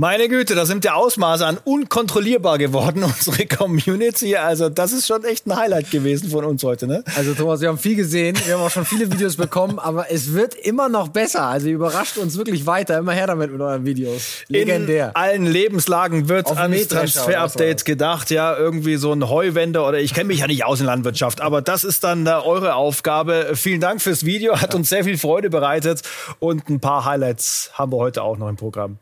Meine 0.00 0.30
Güte, 0.30 0.54
da 0.54 0.64
sind 0.64 0.84
die 0.84 0.88
Ausmaße 0.88 1.44
an 1.44 1.58
unkontrollierbar 1.62 2.56
geworden, 2.56 3.04
unsere 3.04 3.44
Community. 3.44 4.34
Also, 4.34 4.70
das 4.70 4.92
ist 4.92 5.06
schon 5.06 5.24
echt 5.24 5.46
ein 5.46 5.54
Highlight 5.54 5.90
gewesen 5.90 6.30
von 6.30 6.42
uns 6.46 6.64
heute, 6.64 6.86
ne? 6.86 7.04
Also, 7.18 7.34
Thomas, 7.34 7.60
wir 7.60 7.68
haben 7.68 7.76
viel 7.76 7.96
gesehen, 7.96 8.34
wir 8.46 8.54
haben 8.54 8.62
auch 8.62 8.70
schon 8.70 8.86
viele 8.86 9.12
Videos 9.12 9.36
bekommen, 9.36 9.78
aber 9.78 10.10
es 10.10 10.32
wird 10.32 10.54
immer 10.54 10.88
noch 10.88 11.08
besser. 11.08 11.42
Also, 11.42 11.66
ihr 11.66 11.74
überrascht 11.74 12.16
uns 12.16 12.38
wirklich 12.38 12.64
weiter. 12.64 12.96
Immer 12.96 13.12
her 13.12 13.26
damit 13.26 13.52
mit 13.52 13.60
euren 13.60 13.84
Videos. 13.84 14.22
Legendär. 14.48 15.08
In 15.08 15.16
allen 15.16 15.44
Lebenslagen 15.44 16.30
wird 16.30 16.46
Auf 16.46 16.56
ans 16.56 16.88
Transfer-Update 16.88 17.84
gedacht. 17.84 18.30
Ja, 18.30 18.56
irgendwie 18.56 18.96
so 18.96 19.12
ein 19.12 19.28
Heuwender 19.28 19.86
oder 19.86 20.00
ich 20.00 20.14
kenne 20.14 20.28
mich 20.28 20.38
ja 20.38 20.46
nicht 20.46 20.64
aus 20.64 20.80
in 20.80 20.86
Landwirtschaft, 20.86 21.42
aber 21.42 21.60
das 21.60 21.84
ist 21.84 22.04
dann 22.04 22.26
äh, 22.26 22.30
eure 22.30 22.74
Aufgabe. 22.74 23.50
Vielen 23.52 23.82
Dank 23.82 24.00
fürs 24.00 24.24
Video, 24.24 24.62
hat 24.62 24.74
uns 24.74 24.88
sehr 24.88 25.04
viel 25.04 25.18
Freude 25.18 25.50
bereitet 25.50 26.00
und 26.38 26.70
ein 26.70 26.80
paar 26.80 27.04
Highlights 27.04 27.72
haben 27.74 27.92
wir 27.92 27.98
heute 27.98 28.22
auch 28.22 28.38
noch 28.38 28.48
im 28.48 28.56
Programm. 28.56 28.98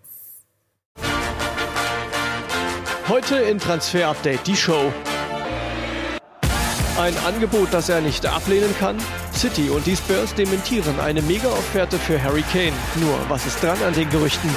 Heute 3.09 3.37
in 3.37 3.59
Transfer 3.59 4.07
Update 4.09 4.47
die 4.47 4.55
Show. 4.55 4.93
Ein 7.01 7.17
Angebot, 7.27 7.69
das 7.71 7.89
er 7.89 8.03
nicht 8.03 8.27
ablehnen 8.27 8.75
kann? 8.79 8.99
City 9.35 9.71
und 9.71 9.87
die 9.87 9.97
Spurs 9.97 10.35
dementieren 10.35 11.01
eine 11.01 11.23
Mega-Offerte 11.23 11.99
für 11.99 12.23
Harry 12.23 12.45
Kane. 12.53 12.75
Nur, 12.97 13.19
was 13.31 13.47
ist 13.47 13.63
dran 13.63 13.83
an 13.87 13.95
den 13.95 14.11
Gerüchten? 14.11 14.51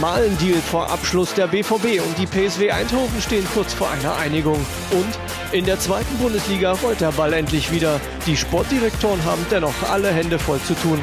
Mal 0.00 0.22
ein 0.22 0.38
Deal 0.38 0.60
vor 0.60 0.88
Abschluss 0.88 1.34
der 1.34 1.48
BVB 1.48 2.00
und 2.06 2.16
die 2.18 2.26
PSW 2.26 2.70
Eindhoven 2.70 3.20
stehen 3.20 3.46
kurz 3.52 3.74
vor 3.74 3.90
einer 3.90 4.14
Einigung. 4.14 4.64
Und 4.92 5.18
in 5.50 5.64
der 5.64 5.80
zweiten 5.80 6.16
Bundesliga 6.18 6.70
rollt 6.84 7.00
der 7.00 7.10
Ball 7.10 7.32
endlich 7.32 7.72
wieder. 7.72 8.00
Die 8.26 8.36
Sportdirektoren 8.36 9.24
haben 9.24 9.44
dennoch 9.50 9.90
alle 9.90 10.12
Hände 10.12 10.38
voll 10.38 10.60
zu 10.60 10.74
tun. 10.74 11.00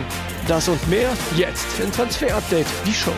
Das 0.48 0.70
und 0.70 0.88
mehr 0.88 1.10
jetzt 1.36 1.78
in 1.84 1.92
Transfer 1.92 2.34
Update, 2.38 2.68
die 2.86 2.94
Show. 2.94 3.12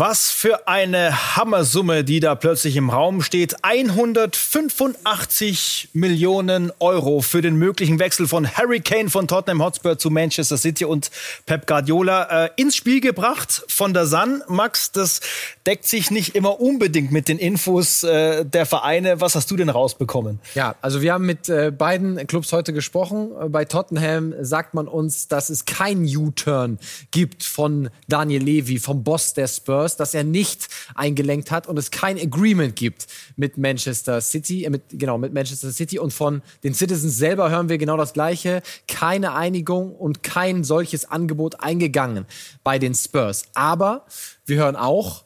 Was 0.00 0.30
für 0.30 0.66
eine 0.66 1.36
Hammersumme, 1.36 2.04
die 2.04 2.20
da 2.20 2.34
plötzlich 2.34 2.76
im 2.76 2.88
Raum 2.88 3.20
steht. 3.20 3.56
185 3.60 5.90
Millionen 5.92 6.72
Euro 6.78 7.20
für 7.20 7.42
den 7.42 7.56
möglichen 7.56 7.98
Wechsel 7.98 8.26
von 8.26 8.50
Harry 8.50 8.80
Kane 8.80 9.10
von 9.10 9.28
Tottenham 9.28 9.62
Hotspur 9.62 9.98
zu 9.98 10.08
Manchester 10.08 10.56
City 10.56 10.86
und 10.86 11.10
Pep 11.44 11.66
Guardiola 11.66 12.46
äh, 12.46 12.50
ins 12.56 12.76
Spiel 12.76 13.02
gebracht 13.02 13.62
von 13.68 13.92
der 13.92 14.06
Sun. 14.06 14.42
Max, 14.48 14.90
das 14.90 15.20
deckt 15.66 15.84
sich 15.84 16.10
nicht 16.10 16.34
immer 16.34 16.62
unbedingt 16.62 17.12
mit 17.12 17.28
den 17.28 17.36
Infos 17.36 18.02
äh, 18.02 18.46
der 18.46 18.64
Vereine. 18.64 19.20
Was 19.20 19.34
hast 19.34 19.50
du 19.50 19.56
denn 19.56 19.68
rausbekommen? 19.68 20.40
Ja, 20.54 20.76
also 20.80 21.02
wir 21.02 21.12
haben 21.12 21.26
mit 21.26 21.50
äh, 21.50 21.70
beiden 21.70 22.26
Clubs 22.26 22.54
heute 22.54 22.72
gesprochen. 22.72 23.32
Äh, 23.38 23.50
bei 23.50 23.66
Tottenham 23.66 24.32
sagt 24.40 24.72
man 24.72 24.88
uns, 24.88 25.28
dass 25.28 25.50
es 25.50 25.66
kein 25.66 26.06
U-Turn 26.06 26.78
gibt 27.10 27.44
von 27.44 27.90
Daniel 28.08 28.42
Levy, 28.42 28.78
vom 28.78 29.04
Boss 29.04 29.34
der 29.34 29.46
Spurs 29.46 29.89
Spurs, 29.90 29.96
dass 29.96 30.14
er 30.14 30.24
nicht 30.24 30.68
eingelenkt 30.94 31.50
hat 31.50 31.66
und 31.66 31.78
es 31.78 31.90
kein 31.90 32.18
Agreement 32.18 32.76
gibt 32.76 33.06
mit 33.36 33.58
Manchester 33.58 34.20
City, 34.20 34.64
äh, 34.64 34.70
mit, 34.70 34.82
genau, 34.90 35.18
mit 35.18 35.32
Manchester 35.32 35.70
City. 35.70 35.98
Und 35.98 36.12
von 36.12 36.42
den 36.62 36.74
Citizens 36.74 37.16
selber 37.16 37.50
hören 37.50 37.68
wir 37.68 37.78
genau 37.78 37.96
das 37.96 38.12
Gleiche. 38.12 38.62
Keine 38.88 39.34
Einigung 39.34 39.94
und 39.94 40.22
kein 40.22 40.64
solches 40.64 41.10
Angebot 41.10 41.60
eingegangen 41.60 42.26
bei 42.64 42.78
den 42.78 42.94
Spurs. 42.94 43.44
Aber 43.54 44.06
wir 44.46 44.56
hören 44.56 44.76
auch, 44.76 45.24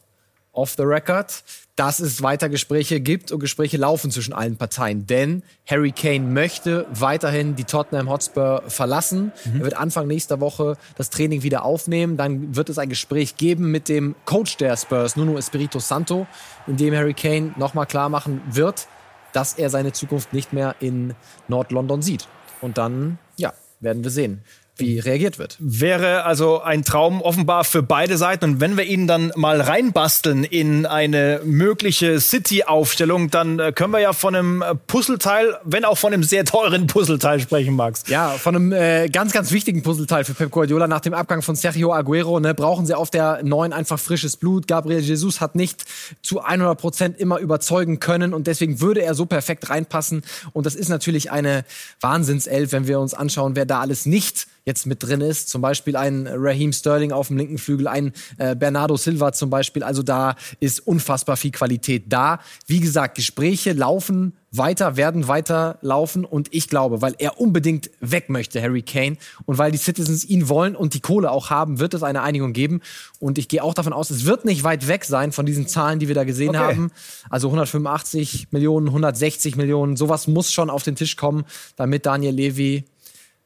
off 0.51 0.75
the 0.77 0.83
record, 0.83 1.43
dass 1.75 1.99
es 1.99 2.21
weiter 2.21 2.47
Gespräche 2.47 3.01
gibt 3.01 3.31
und 3.31 3.39
Gespräche 3.39 3.77
laufen 3.77 4.09
zwischen 4.09 4.33
allen 4.33 4.55
Parteien. 4.55 5.07
Denn 5.07 5.43
Harry 5.67 5.91
Kane 5.91 6.21
möchte 6.21 6.85
weiterhin 6.91 7.55
die 7.55 7.65
Tottenham 7.65 8.09
Hotspur 8.09 8.63
verlassen. 8.67 9.33
Mhm. 9.43 9.59
Er 9.59 9.63
wird 9.65 9.77
Anfang 9.77 10.07
nächster 10.07 10.39
Woche 10.39 10.77
das 10.97 11.09
Training 11.09 11.43
wieder 11.43 11.65
aufnehmen. 11.65 12.15
Dann 12.15 12.55
wird 12.55 12.69
es 12.69 12.77
ein 12.77 12.87
Gespräch 12.87 13.35
geben 13.35 13.71
mit 13.71 13.89
dem 13.89 14.15
Coach 14.25 14.55
der 14.57 14.77
Spurs, 14.77 15.17
Nuno 15.17 15.37
Espirito 15.37 15.79
Santo, 15.79 16.27
in 16.65 16.77
dem 16.77 16.95
Harry 16.95 17.13
Kane 17.13 17.53
nochmal 17.57 17.85
klar 17.85 18.07
machen 18.07 18.41
wird, 18.49 18.87
dass 19.33 19.53
er 19.53 19.69
seine 19.69 19.91
Zukunft 19.91 20.31
nicht 20.31 20.53
mehr 20.53 20.75
in 20.79 21.13
Nord-London 21.49 22.01
sieht. 22.01 22.27
Und 22.61 22.77
dann, 22.77 23.19
ja, 23.35 23.53
werden 23.81 24.03
wir 24.03 24.11
sehen 24.11 24.41
wie 24.77 24.99
reagiert 24.99 25.39
wird. 25.39 25.55
Wäre 25.59 26.23
also 26.23 26.61
ein 26.61 26.83
Traum 26.83 27.21
offenbar 27.21 27.63
für 27.63 27.81
beide 27.81 28.17
Seiten. 28.17 28.45
Und 28.45 28.59
wenn 28.59 28.75
wir 28.75 28.83
ihn 28.83 29.07
dann 29.07 29.31
mal 29.35 29.61
reinbasteln 29.61 30.43
in 30.43 30.85
eine 30.85 31.41
mögliche 31.45 32.19
City-Aufstellung, 32.19 33.29
dann 33.29 33.59
äh, 33.59 33.71
können 33.71 33.93
wir 33.93 33.99
ja 33.99 34.11
von 34.11 34.35
einem 34.35 34.63
Puzzleteil, 34.87 35.57
wenn 35.63 35.85
auch 35.85 35.97
von 35.97 36.13
einem 36.13 36.23
sehr 36.23 36.43
teuren 36.43 36.87
Puzzleteil 36.95 37.39
sprechen, 37.39 37.75
Max. 37.75 38.03
Ja, 38.07 38.31
von 38.31 38.55
einem 38.55 38.73
äh, 38.73 39.07
ganz, 39.07 39.31
ganz 39.31 39.51
wichtigen 39.51 39.81
Puzzleteil 39.81 40.25
für 40.25 40.33
Pep 40.33 40.51
Guardiola. 40.51 40.87
Nach 40.87 40.99
dem 40.99 41.13
Abgang 41.13 41.41
von 41.41 41.55
Sergio 41.55 41.93
Aguero 41.93 42.39
ne, 42.39 42.53
brauchen 42.53 42.85
sie 42.85 42.97
auf 42.97 43.09
der 43.09 43.43
neuen 43.43 43.71
einfach 43.71 43.99
frisches 43.99 44.35
Blut. 44.35 44.67
Gabriel 44.67 44.99
Jesus 44.99 45.39
hat 45.39 45.55
nicht 45.55 45.85
zu 46.21 46.41
100 46.41 46.77
Prozent 46.77 47.19
immer 47.19 47.39
überzeugen 47.39 47.99
können 47.99 48.33
und 48.33 48.47
deswegen 48.47 48.81
würde 48.81 49.01
er 49.03 49.15
so 49.15 49.25
perfekt 49.25 49.69
reinpassen. 49.69 50.23
Und 50.51 50.65
das 50.65 50.75
ist 50.75 50.89
natürlich 50.89 51.31
eine 51.31 51.63
Wahnsinnself, 52.01 52.73
wenn 52.73 52.87
wir 52.87 52.99
uns 52.99 53.13
anschauen, 53.13 53.55
wer 53.55 53.65
da 53.65 53.79
alles 53.79 54.05
nicht 54.05 54.47
jetzt 54.65 54.85
mit 54.85 55.01
drin 55.03 55.21
ist. 55.21 55.49
Zum 55.49 55.61
Beispiel 55.61 55.95
ein 55.95 56.27
Raheem 56.27 56.73
Sterling 56.73 57.11
auf 57.11 57.27
dem 57.27 57.37
linken 57.37 57.57
Flügel, 57.57 57.87
ein 57.87 58.11
äh, 58.37 58.55
Bernardo 58.55 58.97
Silva 58.97 59.31
zum 59.31 59.49
Beispiel. 59.49 59.83
Also 59.83 60.03
da 60.03 60.35
ist 60.59 60.85
unfassbar 60.85 61.37
viel 61.37 61.51
Qualität 61.51 62.05
da. 62.07 62.39
Wie 62.65 62.79
gesagt, 62.79 63.15
Gespräche 63.15 63.73
laufen 63.73 64.33
weiter, 64.57 64.95
werden 64.95 65.27
weiter 65.27 65.77
laufen 65.81 66.25
und 66.25 66.47
ich 66.53 66.69
glaube, 66.69 67.01
weil 67.01 67.15
er 67.17 67.39
unbedingt 67.39 67.89
weg 67.99 68.29
möchte, 68.29 68.61
Harry 68.61 68.81
Kane, 68.81 69.17
und 69.45 69.57
weil 69.57 69.71
die 69.71 69.77
Citizens 69.77 70.23
ihn 70.23 70.47
wollen 70.49 70.75
und 70.75 70.93
die 70.93 71.01
Kohle 71.01 71.31
auch 71.31 71.49
haben, 71.49 71.79
wird 71.79 71.93
es 71.93 72.03
eine 72.03 72.21
Einigung 72.21 72.53
geben. 72.53 72.81
Und 73.19 73.37
ich 73.37 73.47
gehe 73.47 73.63
auch 73.63 73.73
davon 73.73 73.93
aus, 73.93 74.09
es 74.09 74.25
wird 74.25 74.45
nicht 74.45 74.63
weit 74.63 74.87
weg 74.87 75.05
sein 75.05 75.31
von 75.31 75.45
diesen 75.45 75.67
Zahlen, 75.67 75.99
die 75.99 76.07
wir 76.07 76.15
da 76.15 76.23
gesehen 76.23 76.49
okay. 76.49 76.59
haben. 76.59 76.91
Also 77.29 77.47
185 77.49 78.47
Millionen, 78.51 78.87
160 78.87 79.55
Millionen, 79.55 79.97
sowas 79.97 80.27
muss 80.27 80.51
schon 80.51 80.69
auf 80.69 80.83
den 80.83 80.95
Tisch 80.95 81.17
kommen, 81.17 81.45
damit 81.75 82.05
Daniel 82.05 82.33
Levy 82.33 82.85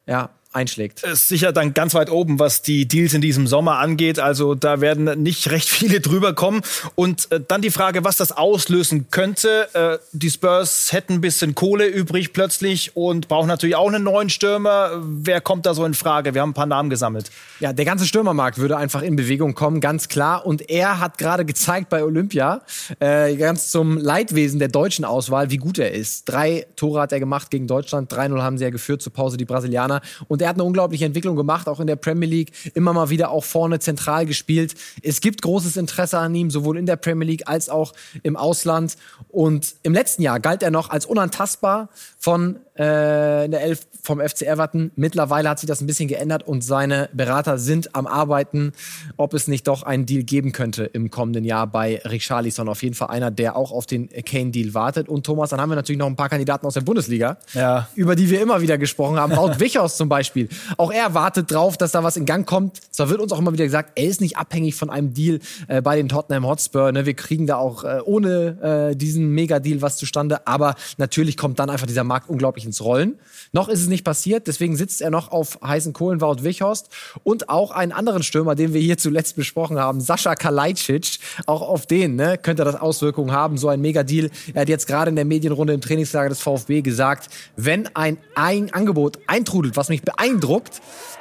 ja, 0.05 0.31
einschlägt. 0.51 1.03
Ist 1.03 1.27
sicher 1.27 1.51
dann 1.51 1.75
ganz 1.75 1.93
weit 1.93 2.09
oben, 2.09 2.39
was 2.39 2.63
die 2.63 2.87
Deals 2.87 3.13
in 3.13 3.21
diesem 3.21 3.45
Sommer 3.45 3.77
angeht. 3.77 4.19
Also 4.19 4.55
da 4.55 4.81
werden 4.81 5.21
nicht 5.21 5.51
recht 5.51 5.69
viele 5.69 5.99
drüber 5.99 6.33
kommen. 6.33 6.61
Und 6.95 7.31
äh, 7.31 7.39
dann 7.45 7.61
die 7.61 7.69
Frage, 7.69 8.03
was 8.03 8.17
das 8.17 8.31
auslösen 8.31 9.07
könnte. 9.11 9.69
Äh, 9.73 9.99
die 10.11 10.29
Spurs 10.29 10.91
hätten 10.91 11.13
ein 11.13 11.21
bisschen 11.21 11.53
Kohle 11.53 11.85
übrig 11.85 12.33
plötzlich 12.33 12.95
und 12.95 13.27
brauchen 13.27 13.47
natürlich 13.47 13.75
auch 13.75 13.87
einen 13.87 14.03
neuen 14.03 14.29
Stürmer. 14.29 14.91
Wer 15.03 15.39
kommt 15.39 15.65
da 15.65 15.73
so 15.73 15.85
in 15.85 15.93
Frage? 15.93 16.33
Wir 16.33 16.41
haben 16.41 16.49
ein 16.49 16.55
paar 16.55 16.65
Namen 16.65 16.89
gesammelt. 16.89 17.29
Ja, 17.59 17.73
der 17.73 17.85
ganze 17.85 18.05
Stürmermarkt 18.05 18.57
würde 18.57 18.77
einfach 18.77 19.01
in 19.01 19.15
Bewegung 19.15 19.53
kommen, 19.53 19.81
ganz 19.81 20.07
klar. 20.07 20.45
Und 20.45 20.69
er 20.69 20.99
hat 20.99 21.17
gerade 21.17 21.45
gezeigt 21.45 21.89
bei 21.89 22.03
Olympia, 22.03 22.61
äh, 22.99 23.35
ganz 23.35 23.69
zum 23.69 23.97
Leidwesen 23.97 24.59
der 24.59 24.69
deutschen 24.69 25.05
Auswahl, 25.05 25.51
wie 25.51 25.57
gut 25.57 25.77
er 25.77 25.91
ist. 25.91 26.27
Drei 26.27 26.65
Tore 26.75 27.01
hat 27.01 27.11
er 27.11 27.19
gemacht 27.19 27.51
gegen 27.51 27.67
Deutschland, 27.67 28.11
3-0 28.11 28.41
haben 28.41 28.57
sie 28.57 28.63
ja 28.63 28.69
geführt 28.69 29.01
zur 29.01 29.13
Pause, 29.13 29.37
die 29.37 29.45
Brasilianer. 29.45 30.01
Und 30.27 30.38
und 30.39 30.43
er 30.43 30.49
hat 30.49 30.55
eine 30.55 30.63
unglaubliche 30.63 31.03
Entwicklung 31.03 31.35
gemacht, 31.35 31.67
auch 31.67 31.81
in 31.81 31.87
der 31.87 31.97
Premier 31.97 32.29
League, 32.29 32.53
immer 32.73 32.93
mal 32.93 33.09
wieder 33.09 33.29
auch 33.31 33.43
vorne 33.43 33.79
zentral 33.79 34.25
gespielt. 34.25 34.73
Es 35.03 35.19
gibt 35.19 35.41
großes 35.41 35.75
Interesse 35.75 36.17
an 36.17 36.33
ihm, 36.33 36.49
sowohl 36.49 36.77
in 36.77 36.85
der 36.85 36.95
Premier 36.95 37.27
League 37.27 37.49
als 37.49 37.67
auch 37.67 37.91
im 38.23 38.37
Ausland. 38.37 38.95
Und 39.27 39.75
im 39.83 39.93
letzten 39.93 40.21
Jahr 40.21 40.39
galt 40.39 40.63
er 40.63 40.71
noch 40.71 40.91
als 40.91 41.05
unantastbar 41.05 41.89
von 42.17 42.59
äh, 42.77 43.43
in 43.45 43.51
der 43.51 43.61
Elf 43.61 43.85
vom 44.01 44.21
FC 44.21 44.43
Everton. 44.43 44.91
Mittlerweile 44.95 45.49
hat 45.49 45.59
sich 45.59 45.67
das 45.67 45.81
ein 45.81 45.87
bisschen 45.87 46.07
geändert 46.07 46.47
und 46.47 46.63
seine 46.63 47.09
Berater 47.13 47.57
sind 47.57 47.95
am 47.95 48.07
Arbeiten, 48.07 48.71
ob 49.17 49.33
es 49.33 49.47
nicht 49.47 49.67
doch 49.67 49.83
einen 49.83 50.05
Deal 50.05 50.23
geben 50.23 50.51
könnte 50.53 50.85
im 50.85 51.11
kommenden 51.11 51.43
Jahr 51.43 51.67
bei 51.67 52.01
Richarlison. 52.05 52.69
Auf 52.69 52.81
jeden 52.81 52.95
Fall 52.95 53.09
einer, 53.09 53.29
der 53.29 53.57
auch 53.57 53.71
auf 53.71 53.85
den 53.85 54.09
Kane-Deal 54.09 54.73
wartet. 54.73 55.09
Und 55.09 55.25
Thomas, 55.25 55.49
dann 55.49 55.59
haben 55.59 55.69
wir 55.69 55.75
natürlich 55.75 55.99
noch 55.99 56.07
ein 56.07 56.15
paar 56.15 56.29
Kandidaten 56.29 56.65
aus 56.65 56.75
der 56.75 56.81
Bundesliga, 56.81 57.37
ja. 57.53 57.89
über 57.95 58.15
die 58.15 58.29
wir 58.29 58.41
immer 58.41 58.61
wieder 58.61 58.77
gesprochen 58.77 59.17
haben. 59.17 59.35
Wout 59.35 59.55
Wichhaus 59.59 59.97
zum 59.97 60.07
Beispiel. 60.07 60.28
Auch 60.77 60.91
er 60.91 61.13
wartet 61.13 61.51
drauf, 61.51 61.77
dass 61.77 61.91
da 61.91 62.03
was 62.03 62.17
in 62.17 62.25
Gang 62.25 62.47
kommt. 62.47 62.79
Zwar 62.91 63.09
wird 63.09 63.21
uns 63.21 63.31
auch 63.31 63.39
immer 63.39 63.53
wieder 63.53 63.65
gesagt, 63.65 63.91
er 63.95 64.05
ist 64.05 64.21
nicht 64.21 64.37
abhängig 64.37 64.75
von 64.75 64.89
einem 64.89 65.13
Deal 65.13 65.39
äh, 65.67 65.81
bei 65.81 65.95
den 65.95 66.09
Tottenham 66.09 66.45
Hotspur. 66.45 66.91
Ne? 66.91 67.05
Wir 67.05 67.13
kriegen 67.13 67.47
da 67.47 67.57
auch 67.57 67.83
äh, 67.83 67.99
ohne 68.03 68.89
äh, 68.91 68.95
diesen 68.95 69.29
Mega-Deal 69.33 69.81
was 69.81 69.97
zustande. 69.97 70.47
Aber 70.47 70.75
natürlich 70.97 71.37
kommt 71.37 71.59
dann 71.59 71.69
einfach 71.69 71.87
dieser 71.87 72.03
Markt 72.03 72.29
unglaublich 72.29 72.65
ins 72.65 72.83
Rollen. 72.83 73.19
Noch 73.51 73.69
ist 73.69 73.81
es 73.81 73.87
nicht 73.87 74.03
passiert, 74.03 74.47
deswegen 74.47 74.75
sitzt 74.75 75.01
er 75.01 75.09
noch 75.09 75.31
auf 75.31 75.59
heißen 75.63 75.93
Kohlen, 75.93 76.21
Wout 76.21 76.43
Wichhorst 76.43 76.89
und 77.23 77.49
auch 77.49 77.71
einen 77.71 77.91
anderen 77.91 78.23
Stürmer, 78.23 78.55
den 78.55 78.73
wir 78.73 78.81
hier 78.81 78.97
zuletzt 78.97 79.35
besprochen 79.35 79.79
haben, 79.79 80.01
Sascha 80.01 80.35
Kalajdzic. 80.35 81.19
Auch 81.45 81.61
auf 81.61 81.85
den 81.87 82.15
ne, 82.15 82.37
könnte 82.37 82.63
das 82.63 82.75
Auswirkungen 82.75 83.31
haben, 83.31 83.57
so 83.57 83.69
ein 83.69 83.81
Mega-Deal. 83.81 84.29
Er 84.53 84.61
hat 84.61 84.69
jetzt 84.69 84.87
gerade 84.87 85.09
in 85.09 85.15
der 85.15 85.25
Medienrunde 85.25 85.73
im 85.73 85.81
Trainingslager 85.81 86.29
des 86.29 86.41
VfB 86.41 86.81
gesagt, 86.81 87.29
wenn 87.55 87.87
ein, 87.95 88.17
ein 88.35 88.73
Angebot 88.73 89.19
eintrudelt, 89.27 89.77
was 89.77 89.89
mich 89.89 90.01
beeindruckt, 90.01 90.18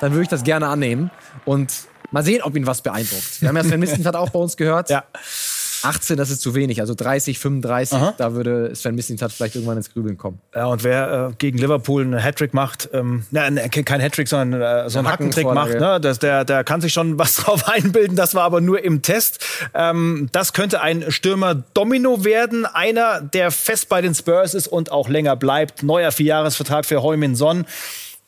dann 0.00 0.12
würde 0.12 0.22
ich 0.22 0.28
das 0.28 0.44
gerne 0.44 0.68
annehmen 0.68 1.10
und 1.44 1.72
mal 2.10 2.24
sehen, 2.24 2.42
ob 2.42 2.56
ihn 2.56 2.66
was 2.66 2.82
beeindruckt. 2.82 3.40
Wir 3.40 3.48
haben 3.48 3.56
ja 3.56 3.64
Sven 3.64 3.80
Mistent 3.80 4.06
hat 4.06 4.16
auch 4.16 4.30
bei 4.30 4.38
uns 4.38 4.56
gehört. 4.56 4.90
Ja. 4.98 5.04
18, 5.82 6.16
das 6.16 6.30
ist 6.30 6.42
zu 6.42 6.54
wenig. 6.54 6.80
Also 6.80 6.94
30, 6.94 7.38
35, 7.38 7.96
Aha. 7.96 8.14
da 8.16 8.34
würde 8.34 8.74
Sven 8.74 8.94
Mislintat 8.94 9.32
vielleicht 9.32 9.54
irgendwann 9.54 9.76
ins 9.76 9.92
Grübeln 9.92 10.16
kommen. 10.16 10.40
Ja, 10.54 10.66
und 10.66 10.84
wer 10.84 11.30
äh, 11.30 11.34
gegen 11.38 11.58
Liverpool 11.58 12.02
einen 12.02 12.18
Hattrick 12.18 12.54
macht, 12.54 12.88
ähm, 12.92 13.24
na, 13.30 13.48
kein 13.68 14.00
Hattrick, 14.00 14.28
sondern 14.28 14.60
äh, 14.60 14.90
so 14.90 14.98
einen 14.98 15.08
Hackentrick 15.08 15.46
macht, 15.46 15.78
ne, 15.78 16.00
das, 16.00 16.18
der, 16.18 16.44
der 16.44 16.64
kann 16.64 16.80
sich 16.80 16.92
schon 16.92 17.18
was 17.18 17.36
drauf 17.36 17.68
einbilden. 17.68 18.16
Das 18.16 18.34
war 18.34 18.42
aber 18.42 18.60
nur 18.60 18.82
im 18.82 19.02
Test. 19.02 19.44
Ähm, 19.74 20.28
das 20.32 20.52
könnte 20.52 20.80
ein 20.80 21.10
Stürmer-Domino 21.10 22.24
werden. 22.24 22.66
Einer, 22.66 23.20
der 23.20 23.50
fest 23.50 23.88
bei 23.88 24.00
den 24.00 24.14
Spurs 24.14 24.54
ist 24.54 24.68
und 24.68 24.90
auch 24.90 25.08
länger 25.08 25.36
bleibt. 25.36 25.82
Neuer 25.82 26.12
Vierjahresvertrag 26.12 26.86
für 26.86 27.02
Heumin 27.02 27.36
Son. 27.36 27.66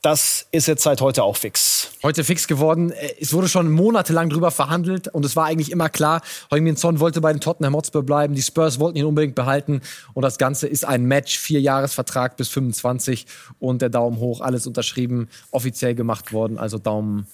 Das 0.02 0.46
ist 0.50 0.66
jetzt 0.66 0.82
seit 0.82 1.02
heute 1.02 1.24
auch 1.24 1.36
fix. 1.36 1.90
Heute 2.02 2.24
fix 2.24 2.46
geworden. 2.46 2.90
Äh, 2.90 3.16
es 3.20 3.34
wurde 3.34 3.48
schon 3.48 3.70
monatelang 3.70 4.30
drüber 4.30 4.50
verhandelt 4.50 5.08
und 5.08 5.26
es 5.26 5.36
war 5.36 5.44
eigentlich 5.44 5.70
immer 5.70 5.90
klar, 5.90 6.22
Heung-Min 6.50 6.76
Son 6.76 7.00
wollte 7.00 7.20
bei 7.20 7.32
den 7.32 7.40
Tottenham 7.40 7.74
Hotspur 7.76 8.02
bleiben, 8.02 8.34
die 8.34 8.40
Spurs 8.40 8.80
wollten 8.80 8.96
ihn 8.96 9.04
unbedingt 9.04 9.34
behalten 9.34 9.82
und 10.14 10.22
das 10.22 10.38
Ganze 10.38 10.68
ist 10.68 10.86
ein 10.86 11.04
Match, 11.04 11.38
vier 11.38 11.60
Jahresvertrag 11.60 12.38
bis 12.38 12.48
25 12.48 13.26
und 13.58 13.82
der 13.82 13.90
Daumen 13.90 14.18
hoch, 14.20 14.40
alles 14.40 14.66
unterschrieben, 14.66 15.28
offiziell 15.50 15.94
gemacht 15.94 16.32
worden, 16.32 16.56
also 16.56 16.78
Daumen 16.78 17.26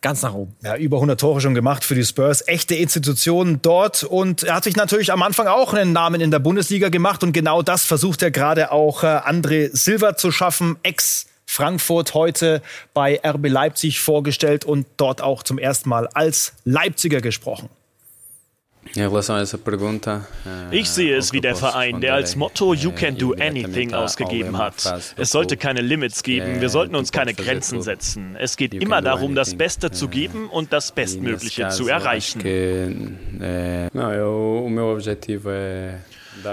ganz 0.00 0.22
nach 0.22 0.34
oben. 0.34 0.54
Ja, 0.62 0.76
über 0.76 0.98
100 0.98 1.18
Tore 1.18 1.40
schon 1.40 1.54
gemacht 1.54 1.82
für 1.82 1.96
die 1.96 2.04
Spurs. 2.04 2.46
Echte 2.46 2.74
Institutionen 2.74 3.60
dort. 3.62 4.04
Und 4.04 4.42
er 4.42 4.56
hat 4.56 4.64
sich 4.64 4.76
natürlich 4.76 5.10
am 5.10 5.22
Anfang 5.22 5.46
auch 5.46 5.72
einen 5.72 5.94
Namen 5.94 6.20
in 6.20 6.30
der 6.30 6.40
Bundesliga 6.40 6.90
gemacht. 6.90 7.22
Und 7.22 7.32
genau 7.32 7.62
das 7.62 7.86
versucht 7.86 8.22
er 8.22 8.30
gerade 8.30 8.70
auch 8.70 9.02
äh, 9.02 9.06
André 9.06 9.74
Silva 9.74 10.14
zu 10.14 10.30
schaffen. 10.30 10.76
Ex- 10.82 11.24
Frankfurt 11.46 12.14
heute 12.14 12.62
bei 12.94 13.20
RB 13.24 13.48
Leipzig 13.48 14.00
vorgestellt 14.00 14.64
und 14.64 14.86
dort 14.96 15.20
auch 15.22 15.42
zum 15.42 15.58
ersten 15.58 15.88
Mal 15.88 16.08
als 16.14 16.54
Leipziger 16.64 17.20
gesprochen. 17.20 17.68
Ich 20.70 20.90
sehe 20.90 21.16
es 21.16 21.32
wie 21.32 21.40
der 21.40 21.56
Verein, 21.56 22.00
der 22.02 22.14
als 22.14 22.36
Motto 22.36 22.74
You 22.74 22.92
can 22.92 23.16
do 23.16 23.32
anything 23.32 23.94
ausgegeben 23.94 24.58
hat. 24.58 24.74
Es 25.16 25.30
sollte 25.30 25.56
keine 25.56 25.80
Limits 25.80 26.22
geben, 26.22 26.60
wir 26.60 26.68
sollten 26.68 26.94
uns 26.94 27.10
keine 27.10 27.32
Grenzen 27.34 27.80
setzen. 27.82 28.36
Es 28.38 28.56
geht 28.56 28.74
immer 28.74 29.00
darum, 29.00 29.34
das 29.34 29.54
Beste 29.54 29.90
zu 29.90 30.08
geben 30.08 30.48
und 30.50 30.72
das 30.72 30.92
Bestmögliche 30.92 31.70
zu 31.70 31.88
erreichen. 31.88 32.40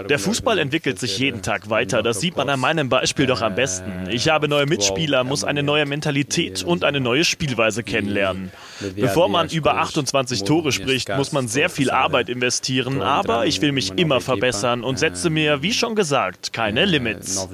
Der 0.09 0.19
Fußball 0.19 0.59
entwickelt 0.59 0.99
sich 0.99 1.17
jeden 1.17 1.41
Tag 1.41 1.69
weiter. 1.69 2.03
Das 2.03 2.19
sieht 2.19 2.37
man 2.37 2.49
an 2.49 2.59
meinem 2.59 2.89
Beispiel 2.89 3.25
doch 3.25 3.41
am 3.41 3.55
besten. 3.55 4.07
Ich 4.09 4.29
habe 4.29 4.47
neue 4.47 4.65
Mitspieler, 4.65 5.23
muss 5.23 5.43
eine 5.43 5.63
neue 5.63 5.85
Mentalität 5.85 6.63
und 6.63 6.83
eine 6.83 6.99
neue 6.99 7.23
Spielweise 7.23 7.83
kennenlernen. 7.83 8.51
Bevor 8.95 9.29
man 9.29 9.49
über 9.49 9.77
28 9.77 10.43
Tore 10.43 10.71
spricht, 10.71 11.09
muss 11.15 11.31
man 11.31 11.47
sehr 11.47 11.69
viel 11.69 11.89
Arbeit 11.89 12.29
investieren, 12.29 13.01
aber 13.01 13.45
ich 13.45 13.61
will 13.61 13.71
mich 13.71 13.97
immer 13.97 14.21
verbessern 14.21 14.83
und 14.83 14.99
setze 14.99 15.29
mir, 15.29 15.61
wie 15.61 15.73
schon 15.73 15.95
gesagt, 15.95 16.53
keine 16.53 16.85
Limits. 16.85 17.47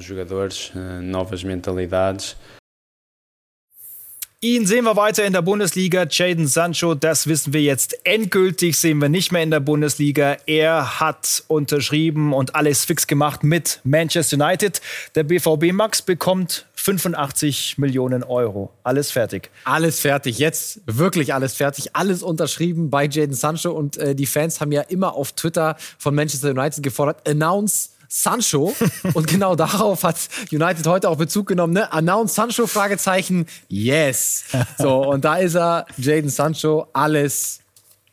Ihn 4.40 4.66
sehen 4.66 4.84
wir 4.84 4.94
weiter 4.94 5.24
in 5.24 5.32
der 5.32 5.42
Bundesliga. 5.42 6.06
Jaden 6.08 6.46
Sancho, 6.46 6.94
das 6.94 7.26
wissen 7.26 7.52
wir 7.52 7.60
jetzt 7.60 8.06
endgültig, 8.06 8.78
sehen 8.78 9.00
wir 9.00 9.08
nicht 9.08 9.32
mehr 9.32 9.42
in 9.42 9.50
der 9.50 9.58
Bundesliga. 9.58 10.36
Er 10.46 11.00
hat 11.00 11.42
unterschrieben 11.48 12.32
und 12.32 12.54
alles 12.54 12.84
fix 12.84 13.08
gemacht 13.08 13.42
mit 13.42 13.80
Manchester 13.82 14.36
United. 14.36 14.80
Der 15.16 15.24
BVB 15.24 15.72
Max 15.72 16.02
bekommt 16.02 16.66
85 16.74 17.78
Millionen 17.78 18.22
Euro. 18.22 18.70
Alles 18.84 19.10
fertig. 19.10 19.50
Alles 19.64 19.98
fertig. 19.98 20.38
Jetzt 20.38 20.82
wirklich 20.86 21.34
alles 21.34 21.54
fertig. 21.54 21.96
Alles 21.96 22.22
unterschrieben 22.22 22.90
bei 22.90 23.08
Jaden 23.08 23.34
Sancho. 23.34 23.72
Und 23.72 23.96
äh, 23.96 24.14
die 24.14 24.26
Fans 24.26 24.60
haben 24.60 24.70
ja 24.70 24.82
immer 24.82 25.14
auf 25.14 25.32
Twitter 25.32 25.76
von 25.98 26.14
Manchester 26.14 26.50
United 26.50 26.84
gefordert, 26.84 27.28
announce 27.28 27.88
Sancho. 28.08 28.74
und 29.14 29.26
genau 29.26 29.54
darauf 29.56 30.02
hat 30.02 30.16
United 30.50 30.86
heute 30.86 31.08
auch 31.08 31.16
Bezug 31.16 31.46
genommen. 31.46 31.74
Ne? 31.74 31.92
Announce 31.92 32.34
Sancho? 32.34 32.66
Fragezeichen. 32.66 33.46
Yes. 33.68 34.44
So, 34.78 35.02
und 35.02 35.24
da 35.24 35.36
ist 35.36 35.56
er, 35.56 35.86
Jaden 35.96 36.30
Sancho, 36.30 36.86
alles 36.92 37.60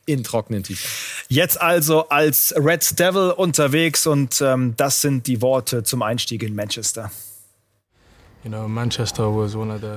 in 0.06 0.24
trockenen 0.24 0.64
Tüchern. 0.64 0.90
Jetzt 1.28 1.60
also 1.60 2.10
als 2.10 2.54
Red 2.58 3.00
Devil 3.00 3.32
unterwegs 3.32 4.08
und 4.08 4.42
ähm, 4.42 4.74
das 4.78 5.02
sind 5.02 5.28
die 5.28 5.42
Worte 5.42 5.84
zum 5.84 6.02
Einstieg 6.02 6.44
in 6.44 6.56
Manchester. 6.56 7.12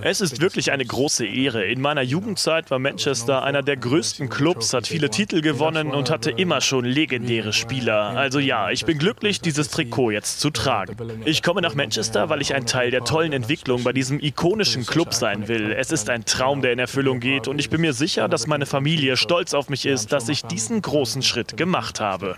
Es 0.03 0.23
ist 0.23 0.41
wirklich 0.41 0.73
eine 0.73 0.87
große 0.87 1.27
Ehre. 1.27 1.67
In 1.67 1.83
meiner 1.83 2.01
Jugendzeit 2.01 2.71
war 2.71 2.79
Manchester 2.79 3.43
einer 3.43 3.63
der 3.63 3.77
größten 3.77 4.31
Clubs, 4.31 4.73
hat 4.73 4.87
viele 4.87 5.11
Titel 5.11 5.43
gewonnen 5.43 5.91
und 5.91 6.11
hatte 6.11 6.31
immer 6.31 6.63
schon 6.63 6.87
legendäre 6.87 7.53
Spieler. 7.53 8.17
Also 8.17 8.39
ja, 8.39 8.71
ich 8.71 8.87
bin 8.87 8.97
glücklich, 8.97 9.43
dieses 9.43 9.69
Trikot 9.69 10.13
jetzt 10.13 10.41
zu 10.41 10.49
tragen. 10.49 10.97
Ich 11.27 11.43
komme 11.43 11.61
nach 11.61 11.75
Manchester, 11.75 12.31
weil 12.31 12.41
ich 12.41 12.55
ein 12.55 12.65
Teil 12.65 12.91
der 12.91 13.05
tollen 13.05 13.35
Entwicklung 13.35 13.85
bei 13.85 13.93
diesem 13.93 14.19
ikonischen 14.19 14.87
Club 14.87 15.13
sein 15.13 15.47
will. 15.49 15.73
Es 15.73 15.93
ist 15.93 16.09
ein 16.09 16.25
Traum, 16.25 16.63
der 16.63 16.73
in 16.73 16.79
Erfüllung 16.79 17.21
geht 17.21 17.49
und 17.49 17.59
ich 17.59 17.69
bin 17.69 17.83
mir 17.83 17.93
sicher, 17.93 18.29
dass 18.29 18.47
meine 18.47 18.65
Familie 18.65 19.19
stolz 19.19 19.53
auf 19.53 19.69
mich 19.69 19.85
ist, 19.85 20.11
dass 20.11 20.29
ich 20.31 20.43
diesen 20.43 20.81
großen 20.81 21.23
Schritt 21.23 21.59
gemacht 21.59 22.01
habe. 22.01 22.37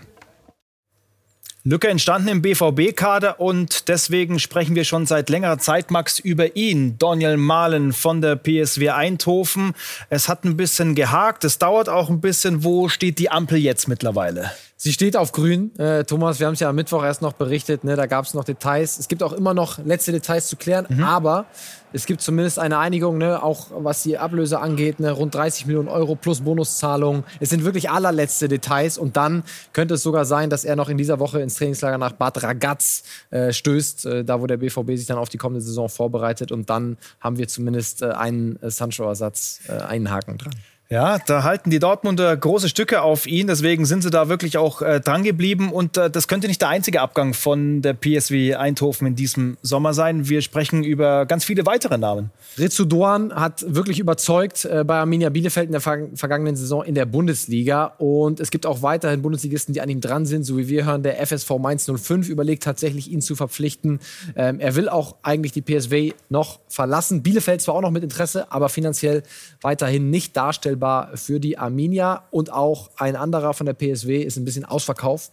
Lücke 1.63 1.89
entstanden 1.89 2.29
im 2.29 2.41
BVB-Kader 2.41 3.39
und 3.39 3.89
deswegen 3.89 4.39
sprechen 4.39 4.75
wir 4.75 4.85
schon 4.85 5.05
seit 5.05 5.29
längerer 5.29 5.59
Zeit, 5.59 5.91
Max, 5.91 6.19
über 6.19 6.57
ihn. 6.57 6.97
Daniel 6.99 7.37
Mahlen 7.37 7.93
von 7.93 8.23
der 8.23 8.37
PSW 8.37 8.89
Eindhoven. 8.89 9.75
Es 10.09 10.31
hat 10.31 10.45
ein 10.45 10.57
bisschen 10.57 10.95
gehakt, 10.95 11.45
es 11.45 11.59
dauert 11.59 11.91
auch 11.91 12.09
ein 12.09 12.23
bisschen. 12.23 12.65
Wo 12.65 12.89
steht 12.89 13.19
die 13.19 13.31
Ampel 13.31 13.59
jetzt 13.59 13.89
mittlerweile? 13.89 14.51
Sie 14.83 14.95
steht 14.95 15.15
auf 15.15 15.33
grün. 15.33 15.79
Äh, 15.79 16.05
Thomas, 16.05 16.41
wir 16.41 16.47
haben 16.47 16.55
es 16.55 16.61
ja 16.61 16.71
am 16.71 16.75
Mittwoch 16.75 17.05
erst 17.05 17.21
noch 17.21 17.35
berichtet. 17.35 17.85
Ne? 17.85 17.97
Da 17.97 18.07
gab 18.07 18.25
es 18.25 18.33
noch 18.33 18.45
Details. 18.45 18.99
Es 18.99 19.09
gibt 19.09 19.23
auch 19.23 19.35
immer 19.35 19.53
noch 19.53 19.77
letzte 19.85 20.11
Details 20.11 20.49
zu 20.49 20.57
klären. 20.57 20.87
Mhm. 20.89 21.05
Aber 21.05 21.45
es 21.93 22.07
gibt 22.07 22.23
zumindest 22.23 22.59
eine 22.59 22.79
Einigung, 22.79 23.19
ne? 23.19 23.43
auch 23.43 23.67
was 23.75 24.05
die 24.05 24.17
Ablöse 24.17 24.59
angeht. 24.59 24.99
Ne? 24.99 25.11
Rund 25.11 25.35
30 25.35 25.67
Millionen 25.67 25.89
Euro 25.89 26.15
plus 26.15 26.41
Bonuszahlungen. 26.41 27.25
Es 27.41 27.51
sind 27.51 27.67
wirklich 27.67 27.91
allerletzte 27.91 28.49
Details. 28.49 28.97
Und 28.97 29.19
dann 29.19 29.45
könnte 29.75 29.93
es 29.93 30.03
sogar 30.03 30.25
sein, 30.25 30.49
dass 30.49 30.65
er 30.65 30.77
noch 30.77 30.89
in 30.89 30.97
dieser 30.97 31.19
Woche 31.19 31.43
ins 31.43 31.57
Trainingslager 31.57 31.99
nach 31.99 32.13
Bad 32.13 32.43
Ragaz 32.43 33.03
äh, 33.29 33.53
stößt. 33.53 34.07
Äh, 34.07 34.25
da, 34.25 34.41
wo 34.41 34.47
der 34.47 34.57
BVB 34.57 34.97
sich 34.97 35.05
dann 35.05 35.19
auf 35.19 35.29
die 35.29 35.37
kommende 35.37 35.61
Saison 35.61 35.91
vorbereitet. 35.91 36.53
Und 36.53 36.71
dann 36.71 36.97
haben 37.21 37.37
wir 37.37 37.49
zumindest 37.49 38.01
äh, 38.01 38.13
einen 38.13 38.57
äh, 38.63 38.71
Sancho-Ersatz, 38.71 39.61
äh, 39.69 39.73
einen 39.73 40.11
Haken 40.11 40.39
dran. 40.39 40.55
Ja, 40.93 41.21
da 41.25 41.45
halten 41.45 41.71
die 41.71 41.79
Dortmunder 41.79 42.37
große 42.37 42.69
Stücke 42.69 43.03
auf 43.03 43.29
ihn, 43.29 43.47
deswegen 43.47 43.85
sind 43.85 44.03
sie 44.03 44.11
da 44.11 44.29
wirklich 44.29 44.59
auch 44.59 44.83
äh, 44.83 44.99
dran 44.99 45.23
geblieben 45.23 45.71
und 45.71 45.97
äh, 45.97 46.11
das 46.11 46.27
könnte 46.27 46.49
nicht 46.49 46.61
der 46.63 46.69
einzige 46.69 47.01
Abgang 47.01 47.33
von 47.33 47.81
der 47.81 47.95
PSW 47.95 48.57
Eindhoven 48.57 49.07
in 49.07 49.15
diesem 49.15 49.57
Sommer 49.63 49.95
sein. 49.95 50.29
Wir 50.29 50.43
sprechen 50.43 50.83
über 50.83 51.27
ganz 51.27 51.45
viele 51.45 51.65
weitere 51.65 51.97
Namen. 51.97 52.31
Ritsu 52.59 52.87
Doan 52.87 53.33
hat 53.33 53.65
wirklich 53.69 54.01
überzeugt 54.01 54.65
äh, 54.65 54.83
bei 54.83 54.99
Arminia 54.99 55.29
Bielefeld 55.29 55.67
in 55.67 55.73
der 55.73 55.81
ver 55.81 56.09
vergangenen 56.17 56.57
Saison 56.57 56.83
in 56.83 56.97
der 56.97 57.07
Bundesliga 57.07 57.95
und 57.99 58.41
es 58.41 58.51
gibt 58.51 58.67
auch 58.67 58.83
weiterhin 58.83 59.23
Bundesligisten, 59.23 59.73
die 59.73 59.81
an 59.81 59.91
ihm 59.91 60.01
dran 60.01 60.27
sind, 60.27 60.43
so 60.43 60.59
wie 60.59 60.67
wir 60.67 60.87
hören, 60.87 61.05
der 61.05 61.25
FSV 61.25 61.51
Mainz 61.61 61.89
05 61.89 62.29
überlegt 62.29 62.65
tatsächlich 62.65 63.13
ihn 63.13 63.21
zu 63.21 63.37
verpflichten. 63.37 64.01
Ähm, 64.35 64.59
er 64.59 64.75
will 64.75 64.89
auch 64.89 65.15
eigentlich 65.23 65.53
die 65.53 65.63
PSW 65.63 66.15
noch 66.31 66.59
verlassen. 66.67 67.23
Bielefeld 67.23 67.63
zwar 67.63 67.77
auch 67.77 67.81
noch 67.81 67.93
mit 67.93 68.03
Interesse, 68.03 68.51
aber 68.51 68.69
finanziell 68.69 69.23
weiterhin 69.61 70.11
nicht 70.11 70.37
darstellbar 70.37 70.80
unvorstellbar 70.81 71.17
für 71.17 71.41
die 71.41 71.59
Arminia 71.59 72.25
und 72.31 72.53
auch 72.53 72.91
ein 72.97 73.17
anderer 73.17 73.55
von 73.55 73.67
der 73.67 73.75
PSW 73.75 74.23
ist 74.23 74.37
ein 74.37 74.45
bisschen 74.45 74.65
ausverkauft. 74.65 75.33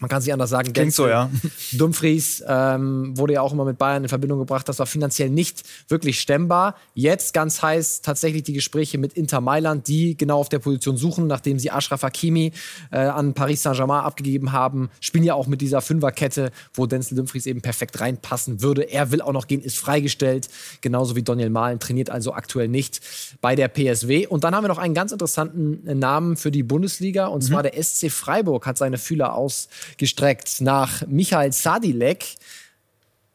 Man 0.00 0.10
kann 0.10 0.20
sich 0.20 0.32
anders 0.32 0.50
sagen. 0.50 0.72
Klingt 0.72 0.92
so, 0.92 1.08
ja. 1.08 1.30
Dumfries 1.72 2.44
ähm, 2.46 3.16
wurde 3.16 3.34
ja 3.34 3.40
auch 3.40 3.52
immer 3.52 3.64
mit 3.64 3.78
Bayern 3.78 4.02
in 4.02 4.08
Verbindung 4.08 4.38
gebracht. 4.38 4.68
Das 4.68 4.78
war 4.78 4.86
finanziell 4.86 5.30
nicht 5.30 5.62
wirklich 5.88 6.20
stemmbar. 6.20 6.76
Jetzt 6.94 7.32
ganz 7.32 7.62
heiß 7.62 8.02
tatsächlich 8.02 8.42
die 8.42 8.52
Gespräche 8.52 8.98
mit 8.98 9.14
Inter 9.14 9.40
Mailand, 9.40 9.88
die 9.88 10.16
genau 10.16 10.38
auf 10.38 10.48
der 10.48 10.58
Position 10.58 10.96
suchen, 10.96 11.26
nachdem 11.26 11.58
sie 11.58 11.70
Ashraf 11.70 12.02
Hakimi 12.02 12.52
äh, 12.90 12.98
an 12.98 13.34
Paris 13.34 13.62
Saint-Germain 13.62 14.04
abgegeben 14.04 14.52
haben. 14.52 14.90
Spielen 15.00 15.24
ja 15.24 15.34
auch 15.34 15.46
mit 15.46 15.60
dieser 15.60 15.80
Fünferkette, 15.80 16.50
wo 16.74 16.86
Denzel 16.86 17.16
Dumfries 17.16 17.46
eben 17.46 17.62
perfekt 17.62 18.00
reinpassen 18.00 18.60
würde. 18.60 18.82
Er 18.82 19.10
will 19.10 19.22
auch 19.22 19.32
noch 19.32 19.46
gehen, 19.46 19.62
ist 19.62 19.78
freigestellt. 19.78 20.48
Genauso 20.82 21.16
wie 21.16 21.22
Daniel 21.22 21.50
Mahlen, 21.50 21.78
trainiert 21.78 22.10
also 22.10 22.34
aktuell 22.34 22.68
nicht 22.68 23.00
bei 23.40 23.54
der 23.54 23.68
PSW. 23.68 24.26
Und 24.26 24.44
dann 24.44 24.54
haben 24.54 24.64
wir 24.64 24.68
noch 24.68 24.78
einen 24.78 24.94
ganz 24.94 25.12
interessanten 25.12 25.98
Namen 25.98 26.36
für 26.36 26.50
die 26.50 26.62
Bundesliga. 26.62 27.26
Und 27.26 27.42
zwar 27.42 27.60
mhm. 27.60 27.70
der 27.70 27.82
SC 27.82 28.10
Freiburg 28.10 28.66
hat 28.66 28.76
seine 28.76 28.98
Fühler 28.98 29.34
aus 29.34 29.53
gestreckt 29.98 30.60
nach 30.60 31.06
Michael 31.06 31.52
Sadilek. 31.52 32.36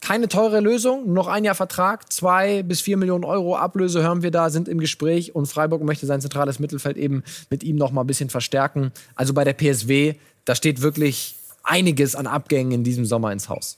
Keine 0.02 0.30
teure 0.30 0.62
Lösung, 0.62 1.12
noch 1.12 1.28
ein 1.28 1.44
Jahr 1.44 1.56
Vertrag, 1.56 2.12
zwei 2.12 2.64
bis 2.64 2.80
vier 2.80 2.96
Millionen 2.96 3.26
Euro 3.26 3.58
Ablöse 3.58 4.02
hören 4.02 4.24
wir 4.24 4.32
da, 4.32 4.50
sind 4.50 4.70
im 4.70 4.80
Gespräch 4.80 5.36
und 5.36 5.46
Freiburg 5.48 5.84
möchte 5.84 6.06
sein 6.06 6.22
zentrales 6.22 6.60
Mittelfeld 6.60 6.96
eben 6.96 7.24
mit 7.50 7.64
ihm 7.64 7.76
noch 7.76 7.92
mal 7.92 8.02
ein 8.02 8.08
bisschen 8.08 8.30
verstärken. 8.30 8.94
Also 9.16 9.34
bei 9.34 9.44
der 9.44 9.54
PSW, 9.54 10.16
da 10.46 10.56
steht 10.56 10.82
wirklich 10.82 11.36
einiges 11.64 12.16
an 12.16 12.28
Abgängen 12.28 12.72
in 12.72 12.84
diesem 12.84 13.06
Sommer 13.06 13.32
ins 13.34 13.50
Haus. 13.50 13.78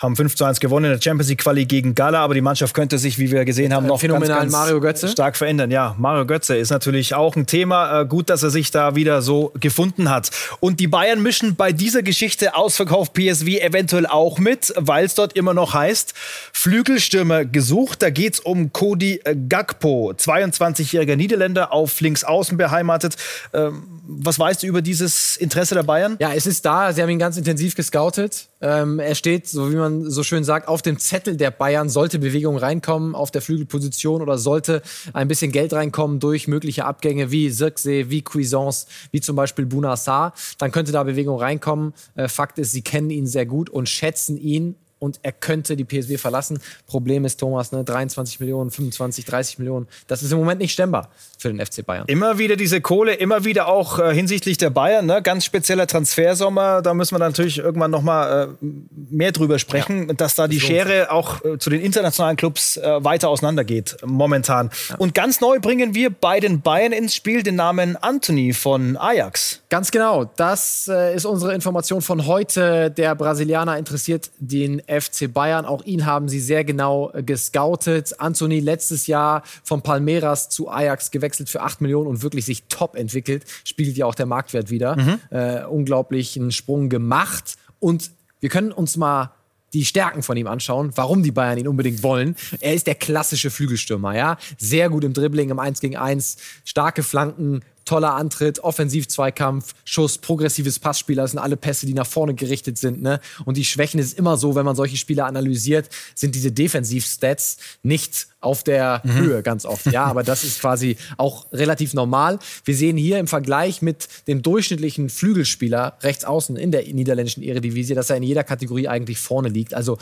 Haben 0.00 0.16
5 0.16 0.34
zu 0.34 0.44
1 0.46 0.60
gewonnen 0.60 0.86
in 0.86 0.92
der 0.92 1.00
Champions 1.00 1.28
League 1.28 1.42
Quali 1.42 1.66
gegen 1.66 1.94
Gala, 1.94 2.20
aber 2.20 2.32
die 2.32 2.40
Mannschaft 2.40 2.74
könnte 2.74 2.98
sich, 2.98 3.18
wie 3.18 3.30
wir 3.30 3.44
gesehen 3.44 3.74
haben, 3.74 3.86
noch 3.86 4.00
Phänomenalen 4.00 4.28
ganz, 4.28 4.52
ganz 4.52 4.52
Mario 4.52 4.80
Götze. 4.80 5.08
stark 5.08 5.36
verändern. 5.36 5.70
Ja, 5.70 5.94
Mario 5.98 6.24
Götze 6.24 6.56
ist 6.56 6.70
natürlich 6.70 7.14
auch 7.14 7.36
ein 7.36 7.46
Thema. 7.46 8.00
Äh, 8.00 8.06
gut, 8.06 8.30
dass 8.30 8.42
er 8.42 8.48
sich 8.50 8.70
da 8.70 8.94
wieder 8.94 9.20
so 9.20 9.52
gefunden 9.60 10.08
hat. 10.08 10.30
Und 10.60 10.80
die 10.80 10.86
Bayern 10.86 11.22
mischen 11.22 11.54
bei 11.54 11.72
dieser 11.72 12.02
Geschichte 12.02 12.54
Ausverkauf 12.54 13.12
PSV 13.12 13.46
eventuell 13.60 14.06
auch 14.06 14.38
mit, 14.38 14.72
weil 14.76 15.04
es 15.04 15.14
dort 15.14 15.34
immer 15.34 15.52
noch 15.52 15.74
heißt, 15.74 16.14
Flügelstürmer 16.52 17.44
gesucht. 17.44 18.02
Da 18.02 18.08
geht 18.08 18.34
es 18.34 18.40
um 18.40 18.72
Cody 18.72 19.20
Gakpo, 19.48 20.14
22-jähriger 20.16 21.16
Niederländer 21.16 21.72
auf 21.74 22.00
links 22.00 22.24
außen 22.24 22.56
beheimatet. 22.56 23.16
Ähm, 23.52 23.82
was 24.06 24.38
weißt 24.38 24.62
du 24.62 24.66
über 24.66 24.80
dieses 24.80 25.36
Interesse 25.36 25.74
der 25.74 25.82
Bayern? 25.82 26.16
Ja, 26.20 26.32
es 26.32 26.46
ist 26.46 26.64
da. 26.64 26.92
Sie 26.92 27.02
haben 27.02 27.10
ihn 27.10 27.18
ganz 27.18 27.36
intensiv 27.36 27.74
gescoutet. 27.74 28.48
Ähm, 28.62 28.98
er 28.98 29.14
steht, 29.14 29.48
so 29.48 29.70
wie 29.70 29.76
man 29.76 29.89
so 30.08 30.22
schön 30.22 30.44
sagt, 30.44 30.68
auf 30.68 30.82
dem 30.82 30.98
Zettel 30.98 31.36
der 31.36 31.50
Bayern. 31.50 31.88
Sollte 31.88 32.18
Bewegung 32.18 32.56
reinkommen 32.56 33.14
auf 33.14 33.30
der 33.30 33.42
Flügelposition 33.42 34.22
oder 34.22 34.38
sollte 34.38 34.82
ein 35.12 35.28
bisschen 35.28 35.52
Geld 35.52 35.72
reinkommen 35.72 36.20
durch 36.20 36.48
mögliche 36.48 36.84
Abgänge 36.84 37.30
wie 37.30 37.50
Zirkzee, 37.50 38.10
wie 38.10 38.22
Cuisance, 38.22 38.86
wie 39.10 39.20
zum 39.20 39.36
Beispiel 39.36 39.66
Bunassar, 39.66 40.34
dann 40.58 40.72
könnte 40.72 40.92
da 40.92 41.02
Bewegung 41.02 41.38
reinkommen. 41.38 41.92
Äh, 42.14 42.28
Fakt 42.28 42.58
ist, 42.58 42.72
sie 42.72 42.82
kennen 42.82 43.10
ihn 43.10 43.26
sehr 43.26 43.46
gut 43.46 43.70
und 43.70 43.88
schätzen 43.88 44.36
ihn 44.36 44.76
und 45.00 45.18
er 45.22 45.32
könnte 45.32 45.76
die 45.76 45.84
PSW 45.84 46.16
verlassen. 46.16 46.60
Problem 46.86 47.24
ist, 47.24 47.40
Thomas, 47.40 47.72
ne, 47.72 47.82
23 47.82 48.38
Millionen, 48.38 48.70
25, 48.70 49.24
30 49.24 49.58
Millionen, 49.58 49.88
das 50.06 50.22
ist 50.22 50.30
im 50.30 50.38
Moment 50.38 50.60
nicht 50.60 50.72
stemmbar 50.72 51.10
für 51.38 51.48
den 51.48 51.64
FC 51.64 51.84
Bayern. 51.84 52.04
Immer 52.06 52.38
wieder 52.38 52.54
diese 52.54 52.80
Kohle, 52.80 53.14
immer 53.14 53.44
wieder 53.44 53.66
auch 53.66 53.98
äh, 53.98 54.14
hinsichtlich 54.14 54.58
der 54.58 54.70
Bayern, 54.70 55.06
ne? 55.06 55.22
ganz 55.22 55.44
spezieller 55.44 55.86
Transfersommer, 55.86 56.82
da 56.82 56.94
müssen 56.94 57.14
wir 57.14 57.18
natürlich 57.18 57.58
irgendwann 57.58 57.90
noch 57.90 58.02
mal 58.02 58.56
äh, 58.60 58.66
mehr 59.10 59.32
drüber 59.32 59.58
sprechen, 59.58 60.08
ja, 60.08 60.14
dass 60.14 60.34
da 60.34 60.46
die 60.46 60.60
Schere 60.60 61.10
auch 61.10 61.44
äh, 61.44 61.58
zu 61.58 61.70
den 61.70 61.80
internationalen 61.80 62.36
Clubs 62.36 62.76
äh, 62.76 63.02
weiter 63.02 63.30
auseinandergeht 63.30 63.96
momentan. 64.04 64.70
Ja. 64.90 64.96
Und 64.96 65.14
ganz 65.14 65.40
neu 65.40 65.58
bringen 65.60 65.94
wir 65.94 66.10
bei 66.10 66.40
den 66.40 66.60
Bayern 66.60 66.92
ins 66.92 67.14
Spiel 67.14 67.42
den 67.42 67.56
Namen 67.56 67.96
Anthony 67.96 68.52
von 68.52 68.98
Ajax. 68.98 69.60
Ganz 69.70 69.90
genau, 69.90 70.24
das 70.36 70.88
äh, 70.88 71.14
ist 71.14 71.24
unsere 71.24 71.54
Information 71.54 72.02
von 72.02 72.26
heute. 72.26 72.90
Der 72.90 73.14
Brasilianer 73.14 73.78
interessiert 73.78 74.30
den 74.38 74.86
FC 74.90 75.32
Bayern. 75.32 75.64
Auch 75.64 75.84
ihn 75.84 76.06
haben 76.06 76.28
sie 76.28 76.40
sehr 76.40 76.64
genau 76.64 77.10
äh, 77.12 77.22
gescoutet. 77.22 78.20
Anthony 78.20 78.60
letztes 78.60 79.06
Jahr 79.06 79.42
von 79.62 79.82
Palmeiras 79.82 80.48
zu 80.48 80.68
Ajax 80.68 81.10
gewechselt 81.10 81.48
für 81.48 81.62
8 81.62 81.80
Millionen 81.80 82.08
und 82.08 82.22
wirklich 82.22 82.44
sich 82.44 82.64
top 82.64 82.96
entwickelt. 82.96 83.44
Spiegelt 83.64 83.96
ja 83.96 84.06
auch 84.06 84.14
der 84.14 84.26
Marktwert 84.26 84.70
wieder. 84.70 84.96
Mhm. 84.96 85.20
Äh, 85.30 85.64
unglaublichen 85.64 86.52
Sprung 86.52 86.88
gemacht. 86.88 87.56
Und 87.78 88.10
wir 88.40 88.48
können 88.48 88.72
uns 88.72 88.96
mal 88.96 89.32
die 89.72 89.84
Stärken 89.84 90.22
von 90.22 90.36
ihm 90.36 90.46
anschauen, 90.46 90.90
warum 90.96 91.22
die 91.22 91.30
Bayern 91.30 91.58
ihn 91.58 91.68
unbedingt 91.68 92.02
wollen. 92.02 92.36
Er 92.60 92.74
ist 92.74 92.86
der 92.86 92.96
klassische 92.96 93.50
Flügelstürmer, 93.50 94.16
ja. 94.16 94.36
Sehr 94.58 94.88
gut 94.88 95.04
im 95.04 95.12
Dribbling, 95.12 95.50
im 95.50 95.58
1 95.58 95.80
gegen 95.80 95.96
1, 95.96 96.36
starke 96.64 97.02
Flanken, 97.02 97.62
toller 97.90 98.14
Antritt, 98.14 98.60
Offensiv-Zweikampf, 98.60 99.74
Schuss, 99.84 100.18
progressives 100.18 100.78
Passspiel. 100.78 101.16
Das 101.16 101.32
sind 101.32 101.40
alle 101.40 101.56
Pässe, 101.56 101.86
die 101.86 101.94
nach 101.94 102.06
vorne 102.06 102.34
gerichtet 102.34 102.78
sind. 102.78 103.02
Ne? 103.02 103.18
Und 103.44 103.56
die 103.56 103.64
Schwächen 103.64 103.98
ist 103.98 104.16
immer 104.16 104.36
so, 104.36 104.54
wenn 104.54 104.64
man 104.64 104.76
solche 104.76 104.96
Spieler 104.96 105.26
analysiert, 105.26 105.88
sind 106.14 106.36
diese 106.36 106.52
Defensiv-Stats 106.52 107.56
nicht 107.82 108.28
auf 108.40 108.62
der 108.62 109.02
mhm. 109.02 109.14
Höhe 109.14 109.42
ganz 109.42 109.64
oft. 109.64 109.86
Ja, 109.86 110.04
aber 110.04 110.22
das 110.22 110.44
ist 110.44 110.60
quasi 110.60 110.98
auch 111.16 111.46
relativ 111.52 111.92
normal. 111.92 112.38
Wir 112.64 112.76
sehen 112.76 112.96
hier 112.96 113.18
im 113.18 113.26
Vergleich 113.26 113.82
mit 113.82 114.06
dem 114.28 114.40
durchschnittlichen 114.40 115.10
Flügelspieler 115.10 115.98
rechts 116.02 116.24
außen 116.24 116.54
in 116.56 116.70
der 116.70 116.84
niederländischen 116.84 117.42
Eredivisie, 117.42 117.96
dass 117.96 118.08
er 118.08 118.18
in 118.18 118.22
jeder 118.22 118.44
Kategorie 118.44 118.86
eigentlich 118.86 119.18
vorne 119.18 119.48
liegt. 119.48 119.74
Also 119.74 119.98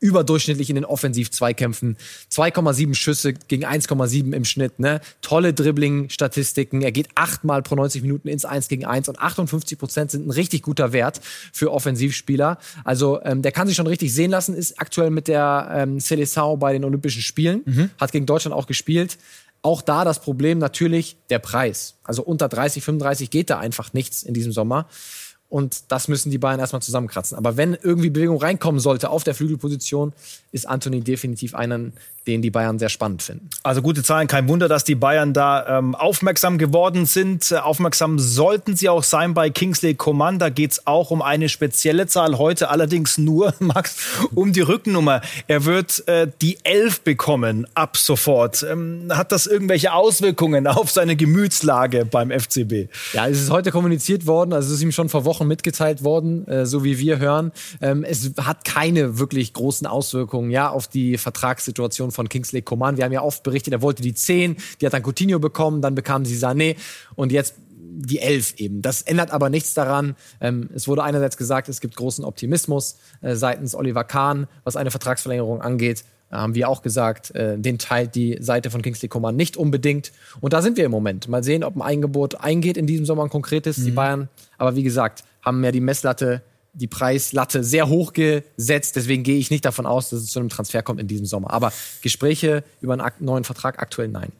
überdurchschnittlich 0.00 0.68
in 0.70 0.74
den 0.74 0.84
Offensiv-Zweikämpfen. 0.84 1.96
2,7 2.30 2.94
Schüsse 2.94 3.32
gegen 3.32 3.64
1,7 3.64 4.34
im 4.34 4.44
Schnitt. 4.44 4.78
Ne? 4.78 5.00
Tolle 5.22 5.54
Dribbling-Statistiken. 5.54 6.82
Er 6.82 6.92
geht 6.92 7.08
achtmal 7.14 7.62
pro 7.62 7.74
90 7.74 8.02
Minuten 8.02 8.28
ins 8.28 8.44
1 8.44 8.68
gegen 8.68 8.84
1 8.84 9.08
und 9.08 9.18
58 9.18 9.78
Prozent 9.78 10.10
sind 10.10 10.26
ein 10.26 10.30
richtig 10.30 10.62
guter 10.62 10.92
Wert 10.92 11.20
für 11.52 11.72
Offensivspieler. 11.72 12.58
Also 12.84 13.20
ähm, 13.22 13.42
der 13.42 13.52
kann 13.52 13.66
sich 13.66 13.76
schon 13.76 13.86
richtig 13.86 14.12
sehen 14.12 14.30
lassen, 14.30 14.54
ist 14.54 14.80
aktuell 14.80 15.10
mit 15.10 15.28
der 15.28 15.70
ähm, 15.72 15.98
Seleção 15.98 16.58
bei 16.58 16.72
den 16.72 16.84
Olympischen 16.84 17.22
Spielen, 17.22 17.62
mhm. 17.64 17.90
hat 17.98 18.12
gegen 18.12 18.26
Deutschland 18.26 18.54
auch 18.54 18.66
gespielt. 18.66 19.18
Auch 19.62 19.80
da 19.80 20.04
das 20.04 20.20
Problem 20.20 20.58
natürlich 20.58 21.16
der 21.30 21.38
Preis. 21.38 21.94
Also 22.04 22.22
unter 22.22 22.50
30, 22.50 22.84
35 22.84 23.30
geht 23.30 23.48
da 23.48 23.58
einfach 23.58 23.94
nichts 23.94 24.22
in 24.22 24.34
diesem 24.34 24.52
Sommer. 24.52 24.88
Und 25.48 25.92
das 25.92 26.08
müssen 26.08 26.30
die 26.30 26.38
Bayern 26.38 26.58
erstmal 26.58 26.82
zusammenkratzen. 26.82 27.38
Aber 27.38 27.56
wenn 27.56 27.74
irgendwie 27.74 28.10
Bewegung 28.10 28.38
reinkommen 28.38 28.80
sollte 28.80 29.10
auf 29.10 29.24
der 29.24 29.34
Flügelposition, 29.34 30.12
ist 30.52 30.66
Anthony 30.68 31.00
definitiv 31.00 31.54
einer, 31.54 31.92
den 32.26 32.42
die 32.42 32.50
Bayern 32.50 32.78
sehr 32.78 32.88
spannend 32.88 33.22
finden. 33.22 33.50
Also 33.62 33.82
gute 33.82 34.02
Zahlen, 34.02 34.28
kein 34.28 34.48
Wunder, 34.48 34.68
dass 34.68 34.84
die 34.84 34.94
Bayern 34.94 35.32
da 35.32 35.78
ähm, 35.78 35.94
aufmerksam 35.94 36.58
geworden 36.58 37.06
sind. 37.06 37.50
Äh, 37.52 37.56
aufmerksam 37.56 38.18
sollten 38.18 38.76
sie 38.76 38.88
auch 38.88 39.02
sein 39.02 39.34
bei 39.34 39.50
Kingsley 39.50 39.94
Coman. 39.94 40.38
Da 40.38 40.48
geht 40.48 40.72
es 40.72 40.86
auch 40.86 41.10
um 41.10 41.22
eine 41.22 41.48
spezielle 41.48 42.06
Zahl. 42.06 42.38
Heute 42.38 42.70
allerdings 42.70 43.18
nur, 43.18 43.54
Max, 43.60 43.96
um 44.34 44.52
die 44.52 44.62
Rückennummer. 44.62 45.20
Er 45.46 45.64
wird 45.64 46.06
äh, 46.08 46.28
die 46.40 46.58
Elf 46.64 47.02
bekommen 47.02 47.66
ab 47.74 47.96
sofort. 47.96 48.64
Ähm, 48.68 49.08
hat 49.10 49.32
das 49.32 49.46
irgendwelche 49.46 49.92
Auswirkungen 49.92 50.66
auf 50.66 50.90
seine 50.90 51.16
Gemütslage 51.16 52.04
beim 52.04 52.30
FCB? 52.30 52.88
Ja, 53.12 53.28
es 53.28 53.42
ist 53.42 53.50
heute 53.50 53.70
kommuniziert 53.70 54.26
worden, 54.26 54.52
also 54.52 54.68
es 54.68 54.74
ist 54.74 54.82
ihm 54.82 54.92
schon 54.92 55.08
vor 55.08 55.24
Wochen 55.24 55.46
mitgeteilt 55.46 56.04
worden, 56.04 56.46
äh, 56.48 56.66
so 56.66 56.84
wie 56.84 56.98
wir 56.98 57.18
hören. 57.18 57.52
Ähm, 57.80 58.04
es 58.04 58.32
hat 58.40 58.64
keine 58.64 59.18
wirklich 59.18 59.52
großen 59.52 59.86
Auswirkungen 59.86 60.50
ja, 60.50 60.70
auf 60.70 60.88
die 60.88 61.18
Vertragssituation 61.18 62.10
von 62.14 62.28
Kingsley 62.28 62.62
Coman. 62.62 62.96
Wir 62.96 63.04
haben 63.04 63.12
ja 63.12 63.22
oft 63.22 63.42
berichtet, 63.42 63.72
er 63.72 63.82
wollte 63.82 64.02
die 64.02 64.14
10, 64.14 64.56
die 64.80 64.86
hat 64.86 64.92
dann 64.92 65.02
Coutinho 65.02 65.38
bekommen, 65.38 65.82
dann 65.82 65.94
bekamen 65.94 66.24
sie 66.24 66.36
Sané 66.36 66.76
und 67.14 67.32
jetzt 67.32 67.54
die 67.96 68.18
11 68.18 68.54
eben. 68.58 68.82
Das 68.82 69.02
ändert 69.02 69.30
aber 69.30 69.50
nichts 69.50 69.74
daran. 69.74 70.16
Ähm, 70.40 70.70
es 70.74 70.88
wurde 70.88 71.02
einerseits 71.02 71.36
gesagt, 71.36 71.68
es 71.68 71.80
gibt 71.80 71.96
großen 71.96 72.24
Optimismus 72.24 72.98
äh, 73.20 73.34
seitens 73.34 73.74
Oliver 73.74 74.04
Kahn, 74.04 74.46
was 74.64 74.76
eine 74.76 74.90
Vertragsverlängerung 74.90 75.62
angeht. 75.62 76.04
Da 76.30 76.40
haben 76.40 76.54
wir 76.54 76.68
auch 76.68 76.82
gesagt, 76.82 77.34
äh, 77.34 77.56
den 77.58 77.78
teilt 77.78 78.14
die 78.14 78.38
Seite 78.40 78.70
von 78.70 78.82
Kingsley 78.82 79.08
Coman 79.08 79.36
nicht 79.36 79.56
unbedingt. 79.56 80.12
Und 80.40 80.52
da 80.52 80.62
sind 80.62 80.76
wir 80.76 80.84
im 80.84 80.90
Moment. 80.90 81.28
Mal 81.28 81.44
sehen, 81.44 81.62
ob 81.62 81.76
ein 81.76 81.82
Eingebot 81.82 82.40
eingeht 82.40 82.76
in 82.76 82.86
diesem 82.86 83.06
Sommer 83.06 83.24
ein 83.24 83.30
konkretes. 83.30 83.78
Mhm. 83.78 83.84
Die 83.84 83.90
Bayern, 83.92 84.28
aber 84.58 84.74
wie 84.74 84.82
gesagt, 84.82 85.24
haben 85.42 85.62
ja 85.62 85.70
die 85.70 85.80
Messlatte 85.80 86.42
die 86.74 86.86
Preislatte 86.86 87.64
sehr 87.64 87.88
hoch 87.88 88.12
gesetzt. 88.12 88.96
Deswegen 88.96 89.22
gehe 89.22 89.38
ich 89.38 89.50
nicht 89.50 89.64
davon 89.64 89.86
aus, 89.86 90.10
dass 90.10 90.20
es 90.20 90.30
zu 90.30 90.40
einem 90.40 90.48
Transfer 90.48 90.82
kommt 90.82 91.00
in 91.00 91.08
diesem 91.08 91.26
Sommer. 91.26 91.50
Aber 91.50 91.72
Gespräche 92.02 92.64
über 92.80 92.94
einen 92.94 93.10
neuen 93.20 93.44
Vertrag 93.44 93.80
aktuell 93.80 94.08
nein. 94.08 94.32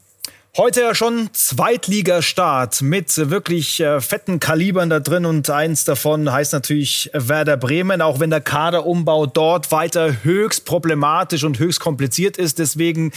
Heute 0.57 0.83
ja 0.83 0.95
schon 0.95 1.31
Zweitligastart 1.33 2.81
mit 2.81 3.29
wirklich 3.29 3.81
äh, 3.81 4.00
fetten 4.00 4.38
Kalibern 4.38 4.88
da 4.88 5.00
drin 5.00 5.26
und 5.26 5.50
eins 5.50 5.83
davon 5.83 6.31
heißt 6.31 6.53
natürlich 6.53 7.11
Werder 7.12 7.57
Bremen, 7.57 8.00
auch 8.00 8.21
wenn 8.21 8.31
der 8.31 8.41
Kaderumbau 8.41 9.26
dort 9.26 9.73
weiter 9.73 10.23
höchst 10.23 10.64
problematisch 10.64 11.43
und 11.43 11.59
höchst 11.59 11.81
kompliziert 11.81 12.37
ist. 12.37 12.61
Deswegen 12.61 13.11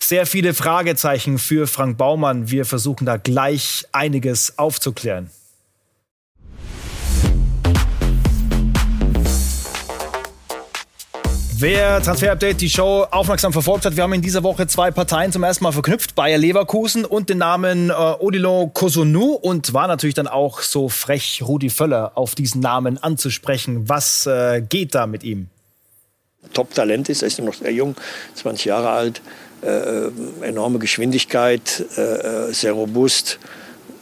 sehr 0.00 0.26
viele 0.26 0.52
Fragezeichen 0.52 1.38
für 1.38 1.68
Frank 1.68 1.96
Baumann. 1.96 2.50
Wir 2.50 2.64
versuchen 2.64 3.06
da 3.06 3.18
gleich 3.18 3.86
einiges 3.92 4.58
aufzuklären. 4.58 5.30
Wer 11.62 12.00
Transfer 12.00 12.32
Update 12.32 12.62
die 12.62 12.70
Show 12.70 13.06
aufmerksam 13.10 13.52
verfolgt 13.52 13.84
hat, 13.84 13.94
wir 13.94 14.02
haben 14.02 14.14
in 14.14 14.22
dieser 14.22 14.42
Woche 14.42 14.66
zwei 14.66 14.90
Parteien 14.90 15.30
zum 15.30 15.42
ersten 15.42 15.62
Mal 15.62 15.72
verknüpft, 15.72 16.14
Bayer 16.14 16.38
Leverkusen 16.38 17.04
und 17.04 17.28
den 17.28 17.36
Namen 17.36 17.90
äh, 17.90 17.92
Odilon 17.92 18.72
Kosunu 18.72 19.34
und 19.34 19.74
war 19.74 19.86
natürlich 19.86 20.14
dann 20.14 20.26
auch 20.26 20.62
so 20.62 20.88
frech, 20.88 21.42
Rudi 21.44 21.68
Völler 21.68 22.12
auf 22.14 22.34
diesen 22.34 22.62
Namen 22.62 22.96
anzusprechen. 22.96 23.90
Was 23.90 24.24
äh, 24.24 24.62
geht 24.66 24.94
da 24.94 25.06
mit 25.06 25.22
ihm? 25.22 25.48
Top-Talent 26.54 27.10
ist, 27.10 27.20
er 27.20 27.28
ist 27.28 27.38
noch 27.40 27.52
sehr 27.52 27.74
jung, 27.74 27.94
20 28.36 28.64
Jahre 28.64 28.88
alt, 28.88 29.20
äh, 29.62 29.68
äh, 29.68 30.10
enorme 30.40 30.78
Geschwindigkeit, 30.78 31.84
äh, 31.98 32.00
äh, 32.00 32.52
sehr 32.54 32.72
robust. 32.72 33.38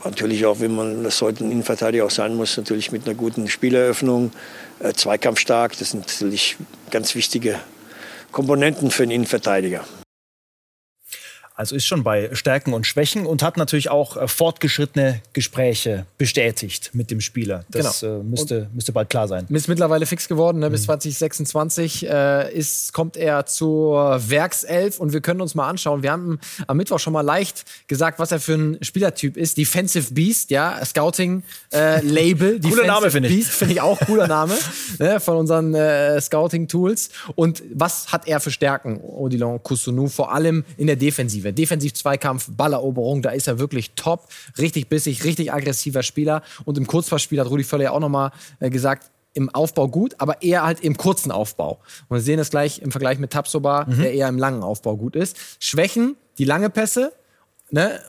Natürlich 0.09 0.47
auch, 0.47 0.61
wenn 0.61 0.75
man 0.75 1.05
das 1.05 1.21
heute 1.21 1.45
ein 1.45 1.53
Innenverteidiger 1.53 2.07
auch 2.07 2.11
sein 2.11 2.35
muss, 2.35 2.57
natürlich 2.57 2.93
mit 2.93 3.05
einer 3.05 3.15
guten 3.15 3.47
Spieleröffnung 3.47 4.33
äh, 4.81 4.95
zweikampfstark. 4.95 5.77
Das 5.79 5.91
sind 5.91 6.07
natürlich 6.07 6.57
ganz 6.91 7.15
wichtige 7.15 7.61
Komponenten 8.33 8.91
für 8.91 9.03
einen 9.03 9.12
Innenverteidiger. 9.12 9.85
Also 11.59 11.75
ist 11.75 11.87
schon 11.87 12.05
bei 12.05 12.33
Stärken 12.35 12.73
und 12.73 12.87
Schwächen 12.87 13.27
und 13.27 13.43
hat 13.43 13.57
natürlich 13.57 13.91
auch 13.91 14.17
äh, 14.17 14.29
fortgeschrittene 14.29 15.23
Gespräche 15.33 16.07
bestätigt 16.17 16.91
mit 16.93 17.11
dem 17.11 17.21
Spieler. 17.21 17.65
Das 17.69 18.03
genau. 18.03 18.21
äh, 18.21 18.23
müsste, 18.23 18.71
müsste 18.73 18.93
bald 18.93 19.11
klar 19.11 19.27
sein. 19.27 19.45
Ist 19.49 19.67
mittlerweile 19.67 20.07
fix 20.07 20.29
geworden. 20.29 20.61
Ne? 20.61 20.71
Bis 20.71 20.85
2026 20.85 22.03
mhm. 22.03 22.09
äh, 22.11 22.53
ist, 22.53 22.93
kommt 22.93 23.17
er 23.17 23.45
zur 23.47 24.21
Werkself 24.31 25.00
und 25.00 25.12
wir 25.12 25.21
können 25.21 25.41
uns 25.41 25.57
mal 25.57 25.69
anschauen. 25.69 26.05
Wir 26.05 26.12
haben 26.12 26.38
am 26.69 26.77
Mittwoch 26.77 27.00
schon 27.00 27.12
mal 27.12 27.23
leicht 27.23 27.65
gesagt, 27.88 28.21
was 28.21 28.31
er 28.31 28.38
für 28.38 28.55
ein 28.55 28.79
Spielertyp 28.81 29.37
ist. 29.37 29.59
Defensive 29.59 30.15
Beast, 30.15 30.53
ja, 30.53 30.79
Scouting 30.85 31.43
äh, 31.73 32.00
Label. 32.03 32.61
cooler 32.62 32.87
Name 32.87 33.11
finde 33.11 33.31
ich. 33.31 33.35
Beast 33.35 33.50
finde 33.50 33.75
ich 33.75 33.81
auch 33.81 33.99
cooler 33.99 34.29
Name 34.29 34.57
ne? 35.00 35.19
von 35.19 35.37
unseren 35.37 35.75
äh, 35.75 36.21
Scouting 36.21 36.69
Tools. 36.69 37.11
Und 37.35 37.65
was 37.75 38.12
hat 38.12 38.29
er 38.29 38.38
für 38.38 38.53
Stärken, 38.53 39.00
Odilon 39.00 39.61
Kusunu, 39.61 40.07
vor 40.07 40.33
allem 40.33 40.65
in 40.77 40.87
der 40.87 40.95
Defensive? 40.95 41.48
Defensive. 41.52 41.78
Defensiv-Zweikampf, 41.78 42.50
Balleroberung, 42.57 43.23
da 43.23 43.31
ist 43.31 43.49
er 43.49 43.59
wirklich 43.59 43.93
top. 43.95 44.28
Richtig 44.59 44.88
bissig, 44.88 45.25
richtig 45.25 45.52
aggressiver 45.52 46.02
Spieler. 46.02 46.43
Und 46.64 46.78
im 46.78 46.87
Kurzpassspiel 46.87 47.40
hat 47.40 47.49
Rudi 47.49 47.64
Völler 47.64 47.85
ja 47.85 47.90
auch 47.93 48.00
nochmal 48.00 48.31
äh, 48.61 48.71
gesagt, 48.71 49.11
im 49.35 49.55
Aufbau 49.55 49.88
gut, 49.88 50.17
aber 50.19 50.43
eher 50.43 50.64
halt 50.64 50.81
im 50.81 50.97
kurzen 50.97 51.31
Aufbau. 51.31 51.78
Und 52.09 52.17
wir 52.17 52.23
sehen 52.23 52.38
das 52.38 52.50
gleich 52.50 52.81
im 52.81 52.90
Vergleich 52.90 53.19
mit 53.19 53.31
Tapsoba, 53.31 53.85
mhm. 53.85 53.99
der 53.99 54.12
eher 54.12 54.28
im 54.28 54.38
langen 54.38 54.62
Aufbau 54.62 54.97
gut 54.97 55.14
ist. 55.14 55.37
Schwächen, 55.61 56.17
die 56.38 56.45
lange 56.45 56.71
Pässe, 56.71 57.12
ne? 57.71 58.00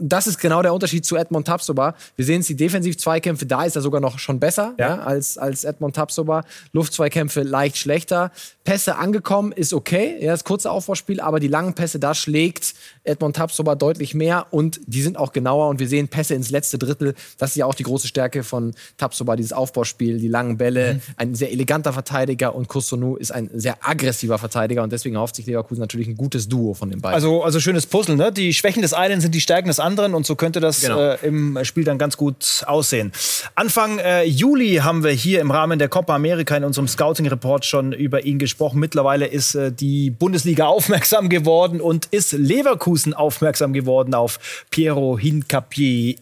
Das 0.00 0.26
ist 0.26 0.38
genau 0.38 0.62
der 0.62 0.72
Unterschied 0.72 1.04
zu 1.04 1.16
Edmond 1.16 1.46
Tapsoba. 1.46 1.94
Wir 2.16 2.24
sehen 2.24 2.40
es, 2.40 2.46
die 2.46 2.56
Defensiv-Zweikämpfe, 2.56 3.46
da 3.46 3.64
ist 3.64 3.76
er 3.76 3.82
sogar 3.82 4.00
noch 4.00 4.18
schon 4.18 4.40
besser 4.40 4.74
ja. 4.78 4.88
Ja, 4.88 4.98
als, 5.00 5.38
als 5.38 5.64
Edmond 5.64 5.96
Tapsoba. 5.96 6.44
Luftzweikämpfe 6.72 7.42
leicht 7.42 7.76
schlechter. 7.76 8.30
Pässe 8.64 8.96
angekommen 8.96 9.52
ist 9.52 9.72
okay, 9.72 10.16
ja, 10.20 10.32
das 10.32 10.44
kurze 10.44 10.70
Aufbauspiel, 10.70 11.20
aber 11.20 11.40
die 11.40 11.48
langen 11.48 11.74
Pässe, 11.74 11.98
da 11.98 12.14
schlägt 12.14 12.74
Edmond 13.04 13.36
Tapsoba 13.36 13.74
deutlich 13.74 14.14
mehr 14.14 14.46
und 14.50 14.80
die 14.86 15.02
sind 15.02 15.16
auch 15.16 15.32
genauer 15.32 15.68
und 15.68 15.80
wir 15.80 15.88
sehen 15.88 16.08
Pässe 16.08 16.34
ins 16.34 16.50
letzte 16.50 16.78
Drittel. 16.78 17.14
Das 17.38 17.50
ist 17.50 17.56
ja 17.56 17.66
auch 17.66 17.74
die 17.74 17.84
große 17.84 18.06
Stärke 18.06 18.44
von 18.44 18.74
Tapsoba, 18.96 19.36
dieses 19.36 19.52
Aufbauspiel, 19.52 20.18
die 20.18 20.28
langen 20.28 20.58
Bälle. 20.58 20.94
Mhm. 20.94 21.00
Ein 21.16 21.34
sehr 21.34 21.50
eleganter 21.50 21.92
Verteidiger 21.92 22.54
und 22.54 22.68
Kusunu 22.68 23.16
ist 23.16 23.30
ein 23.30 23.50
sehr 23.54 23.76
aggressiver 23.80 24.38
Verteidiger 24.38 24.82
und 24.82 24.92
deswegen 24.92 25.14
erhofft 25.16 25.36
sich 25.36 25.46
Leverkusen 25.46 25.80
natürlich 25.80 26.08
ein 26.08 26.16
gutes 26.16 26.48
Duo 26.48 26.74
von 26.74 26.90
den 26.90 27.00
beiden. 27.00 27.14
Also, 27.14 27.42
also 27.42 27.60
schönes 27.60 27.86
Puzzle, 27.86 28.16
ne? 28.16 28.32
Die 28.32 28.52
Schwächen 28.52 28.82
des 28.82 28.92
einen 28.92 29.20
sind 29.20 29.34
die 29.34 29.40
Stärken 29.40 29.68
des 29.68 29.80
anderen 29.80 29.87
und 29.96 30.26
so 30.26 30.36
könnte 30.36 30.60
das 30.60 30.80
genau. 30.80 31.00
äh, 31.00 31.18
im 31.22 31.58
Spiel 31.62 31.84
dann 31.84 31.98
ganz 31.98 32.16
gut 32.16 32.64
aussehen. 32.66 33.12
Anfang 33.54 33.98
äh, 33.98 34.24
Juli 34.24 34.76
haben 34.76 35.04
wir 35.04 35.12
hier 35.12 35.40
im 35.40 35.50
Rahmen 35.50 35.78
der 35.78 35.88
Copa 35.88 36.14
America 36.14 36.56
in 36.56 36.64
unserem 36.64 36.88
Scouting-Report 36.88 37.64
schon 37.64 37.92
über 37.92 38.24
ihn 38.24 38.38
gesprochen. 38.38 38.80
Mittlerweile 38.80 39.26
ist 39.26 39.54
äh, 39.54 39.72
die 39.72 40.10
Bundesliga 40.10 40.66
aufmerksam 40.78 41.28
geworden 41.28 41.80
und 41.80 42.06
ist 42.06 42.32
Leverkusen 42.32 43.14
aufmerksam 43.14 43.72
geworden 43.72 44.14
auf 44.14 44.66
Piero 44.70 45.18
Hincapié, 45.18 46.16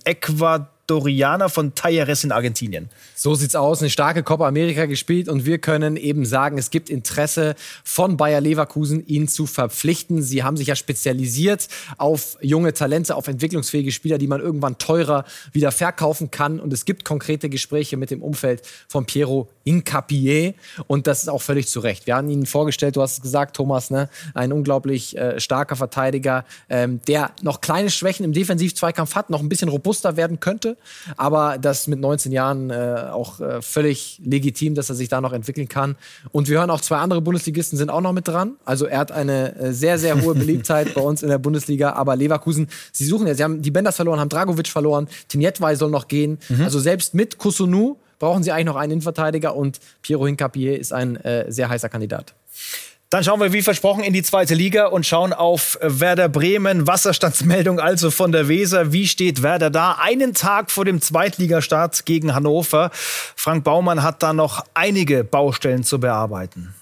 Ecuadorianer 0.87 1.49
von 1.49 1.75
Talleres 1.75 2.23
in 2.23 2.31
Argentinien. 2.31 2.89
So 3.15 3.35
sieht's 3.35 3.57
aus. 3.57 3.81
Eine 3.81 3.91
starke 3.91 4.23
Copa 4.23 4.47
America 4.47 4.87
gespielt 4.87 5.29
und 5.29 5.45
wir 5.45 5.59
können 5.59 5.97
eben 5.97 6.25
sagen, 6.25 6.59
es 6.59 6.71
gibt 6.71 6.91
Interesse 6.91 7.57
von 7.83 8.17
Bayer 8.17 8.41
Leverkusen, 8.41 9.05
ihn 9.07 9.27
zu 9.27 9.47
verpflichten. 9.47 10.23
Sie 10.23 10.45
haben 10.45 10.57
sich 10.57 10.69
ja 10.69 10.77
spezialisiert 10.77 11.69
auf 11.99 12.39
junge 12.41 12.73
Talente, 12.73 13.17
auf 13.17 13.27
entwicklungsfähige 13.27 13.91
Spieler, 13.91 14.19
die 14.19 14.29
man 14.29 14.41
irgendwann 14.41 14.79
teurer 14.79 15.25
wieder 15.53 15.73
verkaufen 15.73 16.31
kann. 16.31 16.61
Und 16.61 16.73
es 16.73 16.85
gibt 16.85 17.05
konkrete 17.05 17.49
Gespräche 17.49 17.97
mit 17.97 18.11
dem 18.11 18.23
Umfeld 18.23 18.63
von 18.89 19.07
Piero 19.07 19.49
Incapié 19.67 20.55
und 20.87 21.07
das 21.07 21.23
ist 21.23 21.29
auch 21.29 21.43
völlig 21.43 21.69
zu 21.69 21.81
Recht. 21.81 22.07
Wir 22.07 22.17
haben 22.17 22.31
ihn 22.31 22.47
vorgestellt, 22.47 22.97
du 22.97 23.03
hast 23.03 23.15
es 23.15 23.23
gesagt, 23.23 23.57
Thomas, 23.57 23.91
ne? 23.91 24.09
ein 24.35 24.53
unglaublich 24.53 25.17
äh, 25.17 25.41
starker 25.41 25.77
Verteidiger, 25.77 26.45
ähm, 26.69 27.01
der 27.09 27.33
noch 27.43 27.61
kleine 27.61 27.91
Schwächen 27.91 28.25
im 28.25 28.33
Defensivzweikampf 28.33 29.15
hat, 29.15 29.31
noch 29.31 29.41
ein 29.41 29.49
bisschen 29.49 29.69
robuster 29.69 30.17
werden 30.17 30.41
könnte, 30.41 30.77
aber 31.17 31.59
das 31.59 31.87
mit 31.87 32.01
19 32.01 32.33
Jahren 32.33 32.71
äh, 32.71 33.09
auch 33.11 33.41
äh, 33.41 33.61
völlig 33.61 34.21
legitim, 34.25 34.75
dass 34.75 34.89
er 34.89 34.95
sich 34.95 35.09
da 35.09 35.21
noch 35.21 35.33
entwickeln 35.33 35.69
kann. 35.69 35.97
Und 36.33 36.49
wir 36.49 36.59
hören 36.59 36.71
auch 36.71 36.81
zwei 36.81 36.99
andere 36.99 37.21
Bundesligisten 37.21 37.77
sind 37.77 37.91
auch 37.91 38.01
noch 38.01 38.13
mit 38.13 38.29
dran. 38.29 38.57
Also 38.65 38.87
er 38.87 38.99
hat 38.99 39.13
eine 39.13 39.57
äh, 39.57 39.73
sehr, 39.73 39.99
sehr 39.99 40.23
hohe 40.23 40.35
Beliebtheit 40.35 40.95
bei 40.95 41.01
uns 41.01 41.23
in 41.23 41.29
der 41.29 41.39
Bundesliga. 41.39 41.93
Aber 41.93 42.17
Leverkusen, 42.17 42.69
sie 42.93 43.05
suchen 43.05 43.27
ja, 43.27 43.35
sie 43.35 43.43
haben 43.43 43.63
die 43.63 43.71
Benders 43.71 43.97
verloren, 43.97 44.21
haben 44.21 44.29
Dragovic 44.29 44.69
verloren, 44.69 45.09
Tinjetwei 45.29 45.75
soll 45.75 45.91
noch 45.91 46.09
gehen. 46.09 46.39
Mhm. 46.49 46.63
Also 46.63 46.79
selbst 46.79 47.15
mit 47.15 47.39
Kusunu 47.39 47.97
brauchen 48.19 48.43
sie 48.43 48.53
eigentlich 48.53 48.67
noch 48.67 48.77
einen 48.77 48.93
Innenverteidiger 48.93 49.55
und 49.55 49.81
Piero 50.03 50.27
Hincapié 50.27 50.75
ist 50.75 50.93
ein 50.93 51.17
äh, 51.17 51.51
sehr 51.51 51.69
heißer 51.69 51.89
Kandidat. 51.89 52.35
Dann 53.11 53.23
schauen 53.23 53.41
wir 53.41 53.53
wie 53.53 53.63
versprochen 53.63 54.03
in 54.03 54.13
die 54.13 54.25
zweite 54.25 54.55
Liga 54.55 54.87
und 54.87 55.07
schauen 55.07 55.33
auf 55.33 55.79
Werder 55.81 56.29
Bremen. 56.29 56.89
Wasserstandsmeldung 56.89 57.79
also 57.79 58.11
von 58.11 58.33
der 58.33 58.49
Weser. 58.49 58.93
Wie 58.93 59.07
steht 59.07 59.45
Werder 59.45 59.71
da? 59.71 59.99
Einen 60.01 60.35
Tag 60.35 60.73
vor 60.73 60.85
dem 60.85 61.01
Zweitligastart 61.01 62.05
gegen 62.05 62.35
Hannover. 62.35 62.91
Frank 62.93 63.63
Baumann 63.63 64.03
hat 64.03 64.25
da 64.25 64.33
noch 64.33 64.65
einige 64.75 65.23
Baustellen 65.23 65.85
zu 65.85 66.01
bearbeiten. 66.01 66.75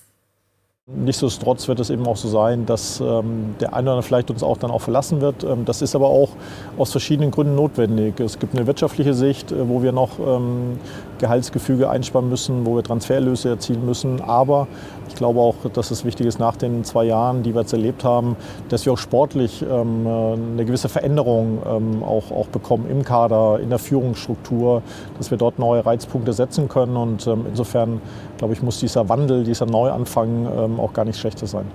Nichtsdestotrotz 0.86 1.66
wird 1.66 1.80
es 1.80 1.88
eben 1.88 2.06
auch 2.06 2.18
so 2.18 2.28
sein, 2.28 2.66
dass 2.66 3.00
ähm, 3.00 3.54
der 3.58 3.72
eine 3.72 3.84
oder 3.84 3.92
andere 3.92 4.02
vielleicht 4.02 4.30
uns 4.30 4.42
auch 4.42 4.58
dann 4.58 4.70
auch 4.70 4.82
verlassen 4.82 5.22
wird. 5.22 5.42
Ähm, 5.42 5.64
das 5.64 5.80
ist 5.80 5.94
aber 5.94 6.08
auch 6.08 6.28
aus 6.76 6.90
verschiedenen 6.90 7.30
Gründen 7.30 7.54
notwendig. 7.54 8.20
Es 8.20 8.38
gibt 8.38 8.54
eine 8.54 8.66
wirtschaftliche 8.66 9.14
Sicht, 9.14 9.50
äh, 9.50 9.66
wo 9.66 9.82
wir 9.82 9.92
noch 9.92 10.18
ähm, 10.18 10.78
Gehaltsgefüge 11.20 11.88
einsparen 11.88 12.28
müssen, 12.28 12.66
wo 12.66 12.76
wir 12.76 12.82
Transferlöse 12.82 13.48
erzielen 13.48 13.86
müssen. 13.86 14.20
Aber 14.20 14.68
ich 15.08 15.14
glaube 15.14 15.40
auch, 15.40 15.56
dass 15.72 15.90
es 15.90 16.04
wichtig 16.04 16.26
ist, 16.26 16.38
nach 16.38 16.56
den 16.56 16.84
zwei 16.84 17.04
Jahren, 17.04 17.42
die 17.42 17.54
wir 17.54 17.62
jetzt 17.62 17.72
erlebt 17.72 18.04
haben, 18.04 18.36
dass 18.68 18.84
wir 18.86 18.92
auch 18.92 18.98
sportlich 18.98 19.62
ähm, 19.62 20.06
eine 20.06 20.64
gewisse 20.64 20.88
Veränderung 20.88 21.58
ähm, 21.66 22.02
auch, 22.02 22.30
auch 22.30 22.48
bekommen 22.48 22.86
im 22.90 23.04
Kader, 23.04 23.60
in 23.60 23.70
der 23.70 23.78
Führungsstruktur, 23.78 24.82
dass 25.18 25.30
wir 25.30 25.38
dort 25.38 25.58
neue 25.58 25.84
Reizpunkte 25.84 26.32
setzen 26.32 26.68
können. 26.68 26.96
Und 26.96 27.26
ähm, 27.26 27.46
insofern, 27.48 28.00
glaube 28.38 28.54
ich, 28.54 28.62
muss 28.62 28.80
dieser 28.80 29.08
Wandel, 29.08 29.44
dieser 29.44 29.66
Neuanfang 29.66 30.48
ähm, 30.56 30.80
auch 30.80 30.92
gar 30.92 31.04
nicht 31.04 31.18
schlechter 31.18 31.46
sein. 31.46 31.66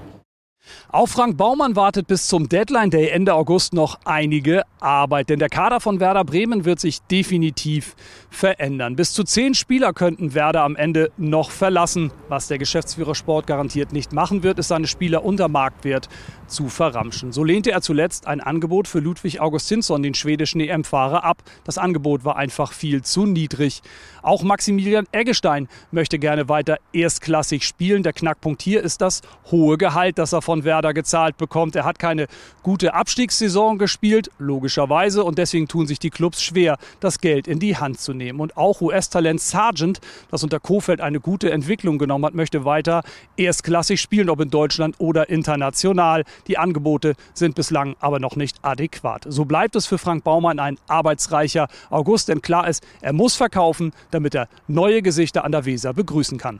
Auf 0.89 1.11
Frank 1.11 1.37
Baumann 1.37 1.75
wartet 1.75 2.07
bis 2.07 2.27
zum 2.27 2.49
Deadline 2.49 2.89
Day 2.89 3.09
Ende 3.09 3.33
August 3.33 3.73
noch 3.73 3.99
einige 4.05 4.63
Arbeit, 4.79 5.29
denn 5.29 5.39
der 5.39 5.49
Kader 5.49 5.79
von 5.79 5.99
Werder 5.99 6.23
Bremen 6.23 6.65
wird 6.65 6.79
sich 6.79 7.01
definitiv 7.03 7.95
verändern. 8.29 8.95
Bis 8.95 9.13
zu 9.13 9.23
zehn 9.23 9.53
Spieler 9.53 9.93
könnten 9.93 10.33
Werder 10.33 10.63
am 10.63 10.75
Ende 10.75 11.11
noch 11.17 11.51
verlassen. 11.51 12.11
Was 12.27 12.47
der 12.47 12.57
Geschäftsführer 12.57 13.15
Sport 13.15 13.47
garantiert 13.47 13.91
nicht 13.91 14.13
machen 14.13 14.43
wird, 14.43 14.59
ist 14.59 14.69
seine 14.69 14.87
Spieler 14.87 15.23
unter 15.23 15.47
Marktwert 15.47 16.09
zu 16.47 16.69
verramschen. 16.69 17.31
So 17.31 17.43
lehnte 17.43 17.71
er 17.71 17.81
zuletzt 17.81 18.27
ein 18.27 18.41
Angebot 18.41 18.87
für 18.87 18.99
Ludwig 18.99 19.39
Augustinsson, 19.39 20.03
den 20.03 20.13
schwedischen 20.13 20.61
EM-Fahrer, 20.61 21.23
ab. 21.23 21.43
Das 21.63 21.77
Angebot 21.77 22.25
war 22.25 22.35
einfach 22.35 22.73
viel 22.73 23.03
zu 23.03 23.25
niedrig. 23.25 23.81
Auch 24.21 24.43
Maximilian 24.43 25.05
Eggestein 25.11 25.67
möchte 25.91 26.19
gerne 26.19 26.49
weiter 26.49 26.77
erstklassig 26.93 27.65
spielen. 27.65 28.03
Der 28.03 28.13
Knackpunkt 28.13 28.61
hier 28.61 28.83
ist 28.83 29.01
das 29.01 29.21
hohe 29.51 29.77
Gehalt, 29.77 30.17
das 30.17 30.33
er 30.33 30.41
von 30.41 30.58
Werder 30.63 30.93
gezahlt 30.93 31.37
bekommt. 31.37 31.75
Er 31.75 31.85
hat 31.85 31.99
keine 31.99 32.27
gute 32.63 32.93
Abstiegssaison 32.93 33.77
gespielt, 33.77 34.29
logischerweise, 34.39 35.23
und 35.23 35.37
deswegen 35.37 35.67
tun 35.67 35.87
sich 35.87 35.99
die 35.99 36.09
Clubs 36.09 36.41
schwer, 36.41 36.77
das 36.99 37.19
Geld 37.19 37.47
in 37.47 37.59
die 37.59 37.77
Hand 37.77 37.99
zu 37.99 38.13
nehmen. 38.13 38.39
Und 38.39 38.57
auch 38.57 38.81
US-Talent 38.81 39.41
Sargent, 39.41 39.99
das 40.31 40.43
unter 40.43 40.59
Kofeld 40.59 41.01
eine 41.01 41.19
gute 41.19 41.51
Entwicklung 41.51 41.97
genommen 41.97 42.25
hat, 42.25 42.33
möchte 42.33 42.65
weiter 42.65 43.03
erstklassig 43.37 44.01
spielen, 44.01 44.29
ob 44.29 44.39
in 44.41 44.49
Deutschland 44.49 44.95
oder 44.99 45.29
international. 45.29 46.23
Die 46.47 46.57
Angebote 46.57 47.15
sind 47.33 47.55
bislang 47.55 47.95
aber 47.99 48.19
noch 48.19 48.35
nicht 48.35 48.57
adäquat. 48.61 49.25
So 49.27 49.45
bleibt 49.45 49.75
es 49.75 49.85
für 49.85 49.97
Frank 49.97 50.23
Baumann 50.23 50.59
ein 50.59 50.77
arbeitsreicher 50.87 51.67
August, 51.89 52.29
denn 52.29 52.41
klar 52.41 52.67
ist, 52.67 52.85
er 53.01 53.13
muss 53.13 53.35
verkaufen, 53.35 53.93
damit 54.11 54.35
er 54.35 54.47
neue 54.67 55.01
Gesichter 55.01 55.43
an 55.43 55.51
der 55.51 55.65
Weser 55.65 55.93
begrüßen 55.93 56.37
kann. 56.37 56.59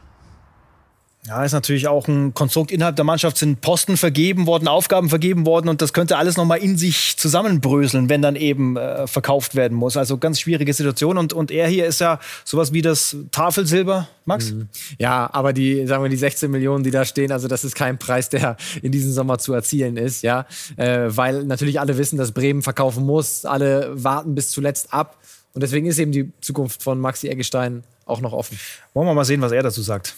Ja, 1.28 1.44
ist 1.44 1.52
natürlich 1.52 1.90
auch 1.90 2.08
ein 2.08 2.34
Konstrukt. 2.34 2.72
Innerhalb 2.72 2.96
der 2.96 3.04
Mannschaft 3.04 3.38
sind 3.38 3.60
Posten 3.60 3.98
vergeben 3.98 4.48
worden, 4.48 4.70
Aufgaben 4.70 5.10
vergeben 5.10 5.46
worden 5.46 5.68
und 5.68 5.82
das 5.82 5.92
könnte 5.92 6.18
alles 6.18 6.38
nochmal 6.38 6.60
in 6.60 6.78
sich 6.78 7.18
zusammenbröseln, 7.18 8.08
wenn 8.08 8.22
dann 8.22 8.38
eben 8.38 8.78
äh, 8.78 9.06
verkauft 9.06 9.54
werden 9.54 9.78
muss. 9.78 9.98
Also 9.98 10.18
ganz 10.18 10.40
schwierige 10.40 10.74
Situation 10.74 11.18
und, 11.18 11.34
und 11.34 11.52
er 11.52 11.68
hier 11.68 11.86
ist 11.86 12.00
ja 12.00 12.20
sowas 12.46 12.72
wie 12.72 12.82
das 12.82 13.18
Tafelsilber, 13.32 14.08
Max? 14.24 14.52
Mhm. 14.52 14.70
Ja, 14.98 15.30
aber 15.34 15.52
die, 15.52 15.86
sagen 15.88 16.04
wir, 16.04 16.10
die 16.10 16.16
16 16.16 16.50
Millionen, 16.50 16.86
die 16.86 16.92
da 16.92 17.04
stehen, 17.04 17.34
also 17.34 17.50
das 17.50 17.66
ist 17.66 17.76
kein 17.76 17.98
Preis, 17.98 18.30
der 18.30 18.56
in 18.82 18.94
diesem 18.94 19.12
Sommer 19.12 19.40
zu 19.40 19.54
erzielen 19.54 19.98
ist, 19.98 20.24
ja. 20.24 20.46
Äh, 20.78 21.08
weil 21.10 21.44
natürlich 21.44 21.82
alle 21.82 21.98
wissen, 21.98 22.18
dass 22.18 22.32
Bremen 22.32 22.62
verkaufen 22.62 23.06
muss, 23.06 23.44
alle 23.44 23.92
warten 24.04 24.36
bis 24.36 24.50
zuletzt 24.50 24.94
ab 24.94 25.18
und 25.54 25.64
deswegen 25.64 25.86
ist 25.86 26.00
eben 26.00 26.14
die 26.14 26.32
Zukunft 26.40 26.82
von 26.82 26.98
Maxi 26.98 27.28
Eggestein 27.28 27.84
auch 28.06 28.22
noch 28.22 28.32
offen. 28.32 28.58
Wollen 28.94 29.08
wir 29.08 29.14
mal 29.14 29.26
sehen, 29.26 29.42
was 29.42 29.52
er 29.52 29.64
dazu 29.64 29.82
sagt. 29.82 30.16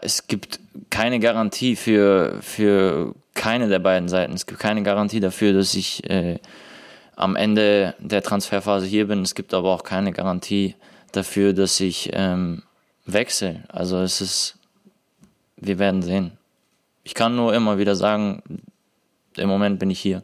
Es 0.00 0.26
gibt 0.26 0.60
keine 0.90 1.20
Garantie 1.20 1.76
für, 1.76 2.38
für 2.40 3.14
keine 3.34 3.68
der 3.68 3.78
beiden 3.78 4.08
Seiten. 4.08 4.34
Es 4.34 4.46
gibt 4.46 4.60
keine 4.60 4.82
Garantie 4.82 5.20
dafür, 5.20 5.52
dass 5.52 5.74
ich 5.74 6.08
äh, 6.08 6.38
am 7.16 7.36
Ende 7.36 7.94
der 7.98 8.22
Transferphase 8.22 8.86
hier 8.86 9.08
bin. 9.08 9.22
Es 9.22 9.34
gibt 9.34 9.54
aber 9.54 9.70
auch 9.70 9.84
keine 9.84 10.12
Garantie 10.12 10.74
dafür, 11.12 11.52
dass 11.52 11.80
ich 11.80 12.10
ähm, 12.12 12.62
wechsle. 13.06 13.64
Also 13.68 13.98
es 13.98 14.20
ist, 14.20 14.58
wir 15.56 15.78
werden 15.78 16.02
sehen. 16.02 16.32
Ich 17.02 17.14
kann 17.14 17.34
nur 17.34 17.54
immer 17.54 17.78
wieder 17.78 17.96
sagen, 17.96 18.42
im 19.36 19.48
Moment 19.48 19.78
bin 19.78 19.90
ich 19.90 20.00
hier. 20.00 20.22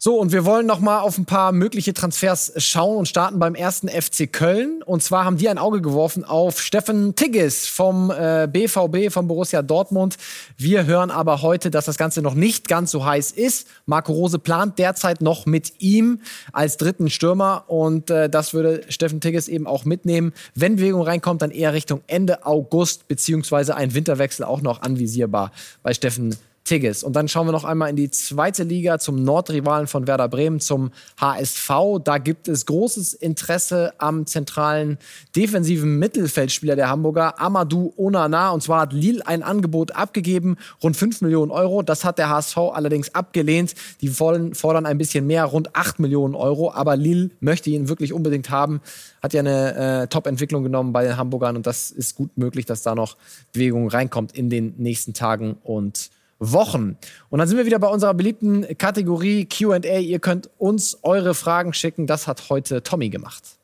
So, 0.00 0.14
und 0.20 0.30
wir 0.30 0.44
wollen 0.44 0.64
noch 0.64 0.78
mal 0.78 1.00
auf 1.00 1.18
ein 1.18 1.24
paar 1.24 1.50
mögliche 1.50 1.92
Transfers 1.92 2.52
schauen 2.58 2.98
und 2.98 3.08
starten 3.08 3.40
beim 3.40 3.56
ersten 3.56 3.88
FC 3.88 4.32
Köln. 4.32 4.80
Und 4.84 5.02
zwar 5.02 5.24
haben 5.24 5.38
die 5.38 5.48
ein 5.48 5.58
Auge 5.58 5.82
geworfen 5.82 6.22
auf 6.22 6.60
Steffen 6.60 7.16
Tigges 7.16 7.66
vom 7.66 8.12
äh, 8.12 8.46
BVB, 8.46 9.12
vom 9.12 9.26
Borussia 9.26 9.60
Dortmund. 9.60 10.16
Wir 10.56 10.86
hören 10.86 11.10
aber 11.10 11.42
heute, 11.42 11.72
dass 11.72 11.86
das 11.86 11.98
Ganze 11.98 12.22
noch 12.22 12.34
nicht 12.34 12.68
ganz 12.68 12.92
so 12.92 13.04
heiß 13.04 13.32
ist. 13.32 13.66
Marco 13.86 14.12
Rose 14.12 14.38
plant 14.38 14.78
derzeit 14.78 15.20
noch 15.20 15.46
mit 15.46 15.72
ihm 15.80 16.20
als 16.52 16.76
dritten 16.76 17.10
Stürmer. 17.10 17.64
Und 17.66 18.08
äh, 18.08 18.30
das 18.30 18.54
würde 18.54 18.82
Steffen 18.90 19.20
Tigges 19.20 19.48
eben 19.48 19.66
auch 19.66 19.84
mitnehmen. 19.84 20.32
Wenn 20.54 20.76
Bewegung 20.76 21.02
reinkommt, 21.02 21.42
dann 21.42 21.50
eher 21.50 21.72
Richtung 21.72 22.02
Ende 22.06 22.46
August, 22.46 23.08
beziehungsweise 23.08 23.74
ein 23.74 23.94
Winterwechsel 23.94 24.44
auch 24.44 24.62
noch 24.62 24.80
anvisierbar 24.80 25.50
bei 25.82 25.92
Steffen 25.92 26.36
Tigges. 26.68 27.02
Und 27.02 27.16
dann 27.16 27.28
schauen 27.28 27.46
wir 27.46 27.52
noch 27.52 27.64
einmal 27.64 27.88
in 27.88 27.96
die 27.96 28.10
zweite 28.10 28.62
Liga 28.62 28.98
zum 28.98 29.24
Nordrivalen 29.24 29.86
von 29.86 30.06
Werder 30.06 30.28
Bremen, 30.28 30.60
zum 30.60 30.90
HSV. 31.18 31.70
Da 32.04 32.18
gibt 32.18 32.46
es 32.46 32.66
großes 32.66 33.14
Interesse 33.14 33.94
am 33.96 34.26
zentralen 34.26 34.98
defensiven 35.34 35.98
Mittelfeldspieler 35.98 36.76
der 36.76 36.90
Hamburger, 36.90 37.40
Amadou 37.40 37.94
Onana. 37.96 38.50
Und 38.50 38.62
zwar 38.62 38.82
hat 38.82 38.92
Lille 38.92 39.26
ein 39.26 39.42
Angebot 39.42 39.92
abgegeben, 39.92 40.56
rund 40.82 40.94
5 40.94 41.22
Millionen 41.22 41.50
Euro. 41.50 41.82
Das 41.82 42.04
hat 42.04 42.18
der 42.18 42.28
HSV 42.28 42.58
allerdings 42.58 43.14
abgelehnt. 43.14 43.74
Die 44.02 44.08
fordern 44.08 44.86
ein 44.86 44.98
bisschen 44.98 45.26
mehr, 45.26 45.46
rund 45.46 45.74
8 45.74 45.98
Millionen 46.00 46.34
Euro. 46.34 46.70
Aber 46.72 46.96
Lille 46.96 47.30
möchte 47.40 47.70
ihn 47.70 47.88
wirklich 47.88 48.12
unbedingt 48.12 48.50
haben. 48.50 48.82
Hat 49.22 49.32
ja 49.32 49.40
eine 49.40 50.02
äh, 50.02 50.06
Top-Entwicklung 50.08 50.64
genommen 50.64 50.92
bei 50.92 51.04
den 51.04 51.16
Hamburgern. 51.16 51.56
Und 51.56 51.66
das 51.66 51.90
ist 51.90 52.14
gut 52.14 52.36
möglich, 52.36 52.66
dass 52.66 52.82
da 52.82 52.94
noch 52.94 53.16
Bewegung 53.54 53.88
reinkommt 53.88 54.36
in 54.36 54.50
den 54.50 54.74
nächsten 54.76 55.14
Tagen 55.14 55.56
und 55.64 56.10
Wochen. 56.38 56.96
Und 57.30 57.38
dann 57.38 57.48
sind 57.48 57.58
wir 57.58 57.66
wieder 57.66 57.78
bei 57.78 57.88
unserer 57.88 58.14
beliebten 58.14 58.66
Kategorie 58.78 59.46
QA. 59.46 59.78
Ihr 59.98 60.18
könnt 60.18 60.50
uns 60.58 60.98
eure 61.02 61.34
Fragen 61.34 61.72
schicken. 61.72 62.06
Das 62.06 62.26
hat 62.26 62.48
heute 62.48 62.82
Tommy 62.82 63.08
gemacht. 63.08 63.58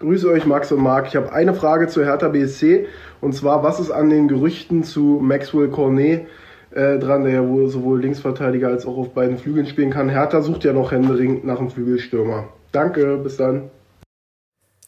Grüße 0.00 0.30
euch, 0.30 0.46
Max 0.46 0.72
und 0.72 0.82
Marc. 0.82 1.08
Ich 1.08 1.16
habe 1.16 1.30
eine 1.30 1.52
Frage 1.52 1.86
zu 1.86 2.02
Hertha 2.02 2.28
BSC. 2.28 2.86
Und 3.20 3.34
zwar, 3.34 3.62
was 3.62 3.80
ist 3.80 3.90
an 3.90 4.08
den 4.08 4.28
Gerüchten 4.28 4.82
zu 4.82 5.20
Maxwell 5.22 5.68
Cornet 5.68 6.26
äh, 6.70 6.98
dran, 6.98 7.24
der 7.24 7.34
ja 7.34 7.46
wohl 7.46 7.68
sowohl 7.68 8.00
Linksverteidiger 8.00 8.68
als 8.68 8.86
auch 8.86 8.96
auf 8.96 9.12
beiden 9.12 9.36
Flügeln 9.36 9.66
spielen 9.66 9.90
kann? 9.90 10.08
Hertha 10.08 10.40
sucht 10.40 10.64
ja 10.64 10.72
noch 10.72 10.90
händeringend 10.90 11.44
nach 11.44 11.58
einem 11.58 11.68
Flügelstürmer. 11.68 12.48
Danke, 12.72 13.18
bis 13.18 13.36
dann. 13.36 13.70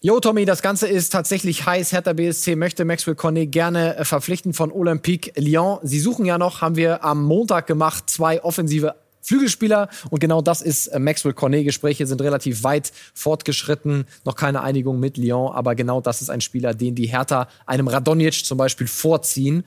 Jo, 0.05 0.19
Tommy, 0.19 0.45
das 0.45 0.63
Ganze 0.63 0.89
ist 0.89 1.11
tatsächlich 1.11 1.65
heiß. 1.65 1.93
Hertha 1.93 2.13
BSC 2.13 2.57
möchte 2.57 2.85
Maxwell 2.85 3.15
Cornet 3.15 3.53
gerne 3.53 3.97
äh, 3.99 4.05
verpflichten 4.05 4.53
von 4.53 4.73
Olympique 4.73 5.31
Lyon. 5.41 5.79
Sie 5.85 6.01
suchen 6.01 6.25
ja 6.25 6.39
noch, 6.39 6.61
haben 6.61 6.75
wir 6.75 7.05
am 7.05 7.23
Montag 7.23 7.69
gemacht, 7.69 8.11
zwei 8.11 8.43
offensive 8.43 8.97
Flügelspieler 9.21 9.89
und 10.11 10.19
genau 10.19 10.43
das 10.43 10.61
ist 10.61 10.89
äh, 10.89 10.99
Maxwell 10.99 11.35
Cornet. 11.35 11.67
Gespräche 11.67 12.05
sind 12.09 12.21
relativ 12.21 12.65
weit 12.65 12.91
fortgeschritten, 13.15 14.07
noch 14.25 14.35
keine 14.35 14.63
Einigung 14.63 14.99
mit 14.99 15.19
Lyon, 15.19 15.53
aber 15.53 15.77
genau 15.77 16.01
das 16.01 16.21
ist 16.21 16.31
ein 16.31 16.41
Spieler, 16.41 16.75
den 16.75 16.97
die 16.97 17.07
Hertha 17.07 17.47
einem 17.65 17.87
Radonjic 17.87 18.45
zum 18.45 18.59
Beispiel 18.59 18.89
vorziehen. 18.89 19.63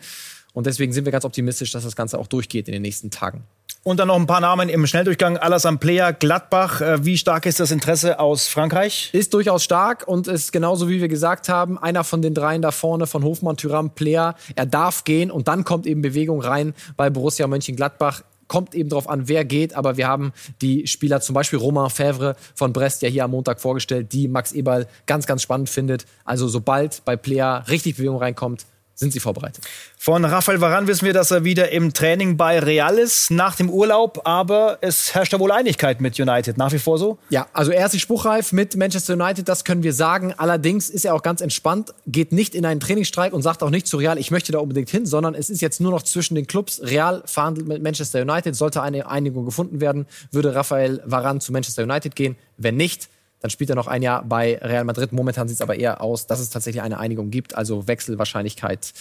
Und 0.52 0.68
deswegen 0.68 0.92
sind 0.92 1.06
wir 1.06 1.14
ganz 1.14 1.24
optimistisch, 1.24 1.72
dass 1.72 1.86
das 1.86 1.96
Ganze 1.96 2.20
auch 2.20 2.28
durchgeht 2.28 2.68
in 2.68 2.74
den 2.74 2.82
nächsten 2.82 3.10
Tagen. 3.10 3.46
Und 3.88 4.00
dann 4.00 4.08
noch 4.08 4.16
ein 4.16 4.26
paar 4.26 4.42
Namen 4.42 4.68
im 4.68 4.88
Schnelldurchgang. 4.88 5.38
Alassane 5.38 5.78
Player, 5.78 6.12
Gladbach. 6.12 6.82
Äh, 6.82 7.06
wie 7.06 7.20
stark 7.20 7.46
ist 7.46 7.60
das 7.60 7.70
Interesse 7.70 8.20
aus 8.20 8.48
Frankreich? 8.48 9.12
Ist 9.14 9.32
durchaus 9.36 9.64
stark 9.64 10.08
und 10.08 10.28
ist 10.28 10.52
genauso 10.52 10.90
wie 10.90 11.02
wir 11.02 11.08
gesagt 11.08 11.50
haben, 11.50 11.78
einer 11.78 12.04
von 12.04 12.24
den 12.24 12.34
dreien 12.34 12.64
da 12.64 12.72
vorne 12.72 13.06
von 13.06 13.24
Hofmann, 13.24 13.58
Tyram, 13.58 13.92
Player. 13.92 14.34
Er 14.56 14.66
darf 14.66 15.04
gehen 15.04 15.30
und 15.30 15.48
dann 15.48 15.66
kommt 15.66 15.86
eben 15.86 16.02
Bewegung 16.02 16.42
rein 16.42 16.74
bei 16.98 17.12
Borussia 17.12 17.46
Mönchengladbach 17.46 18.24
kommt 18.48 18.76
eben 18.76 18.90
darauf 18.90 19.10
an, 19.10 19.28
wer 19.28 19.44
geht, 19.44 19.76
aber 19.76 19.98
wir 19.98 20.08
haben 20.08 20.32
die 20.62 20.86
Spieler, 20.86 21.20
zum 21.20 21.34
Beispiel 21.34 21.58
Romain 21.58 21.90
Fèvre 21.90 22.36
von 22.54 22.74
Brest, 22.74 23.02
ja 23.02 23.10
hier 23.10 23.24
am 23.24 23.32
Montag 23.32 23.60
vorgestellt, 23.60 24.14
die 24.14 24.28
Max 24.28 24.52
Eberl 24.52 24.88
ganz, 25.08 25.26
ganz 25.26 25.42
spannend 25.42 25.68
findet. 25.68 26.06
Also 26.26 26.48
sobald 26.48 27.04
bei 27.06 27.16
Player 27.16 27.66
richtig 27.68 27.98
Bewegung 27.98 28.18
reinkommt, 28.18 28.68
sind 28.96 29.12
sie 29.12 29.20
vorbereitet. 29.20 29.64
Von 29.98 30.24
Rafael 30.24 30.62
Varan 30.62 30.88
wissen 30.88 31.06
wir, 31.06 31.14
dass 31.14 31.30
er 31.30 31.44
wieder 31.44 31.72
im 31.72 31.94
Training 31.94 32.38
bei 32.38 32.60
Real 32.60 32.98
ist 32.98 33.30
nach 33.30 33.56
dem 33.56 33.70
Urlaub, 33.70 34.22
aber 34.24 34.78
es 34.82 35.14
herrscht 35.14 35.34
ja 35.34 35.40
wohl 35.40 35.52
Einigkeit 35.52 36.00
mit 36.00 36.18
United, 36.18 36.58
nach 36.58 36.72
wie 36.72 36.80
vor 36.80 36.98
so? 36.98 37.18
Ja, 37.30 37.48
also 37.52 37.72
er 37.72 37.86
ist 37.86 37.94
nicht 37.94 38.02
spruchreif 38.02 38.54
mit 38.54 38.78
Manchester 38.78 39.14
United, 39.14 39.50
das 39.50 39.66
können 39.66 39.84
wir 39.84 39.94
sagen. 39.94 40.34
Allerdings 40.38 40.90
ist 40.90 41.04
er 41.04 41.14
auch 41.14 41.24
ganz 41.24 41.42
entspannt, 41.42 41.94
geht 42.08 42.32
nicht 42.32 42.56
in 42.56 42.66
einen 42.66 42.80
Trainingsstreik 42.80 43.34
und 43.34 43.42
sagt 43.42 43.64
auch 43.64 43.70
nicht 43.70 43.86
zu 43.86 43.98
Real, 43.98 44.18
ich 44.18 44.32
möchte 44.32 44.54
da 44.54 44.60
unbedingt 44.60 44.90
hin, 44.90 45.06
sondern 45.06 45.36
es 45.36 45.50
ist 45.50 45.62
jetzt 45.62 45.82
nur 45.82 45.92
noch 45.92 46.04
zwischen 46.04 46.36
den 46.36 46.48
Clubs. 46.48 46.82
Real 46.82 47.22
verhandelt 47.26 47.68
mit 47.68 47.84
Manchester 47.84 48.22
United, 48.22 48.56
sollte 48.56 48.82
eine 48.82 49.10
Einigung 49.10 49.46
gefunden 49.46 49.82
werden, 49.82 50.08
würde 50.32 50.56
Rafael 50.56 51.02
Varan 51.06 51.42
zu 51.42 51.52
Manchester 51.52 51.84
United 51.84 52.16
gehen. 52.16 52.38
Wenn 52.58 52.78
nicht, 52.78 53.10
dann 53.46 53.52
spielt 53.52 53.70
er 53.70 53.76
noch 53.76 53.86
ein 53.86 54.02
Jahr 54.02 54.24
bei 54.24 54.58
Real 54.60 54.86
Madrid. 54.86 55.14
Momentan 55.14 55.48
sieht 55.48 55.58
es 55.58 55.62
aber 55.62 55.76
eher 55.76 56.02
aus, 56.02 56.26
dass 56.26 56.40
es 56.40 56.50
tatsächlich 56.50 56.82
eine 56.82 56.98
Einigung 56.98 57.30
gibt. 57.30 57.54
Also 57.54 57.88
Wechselwahrscheinlichkeit 57.88 58.92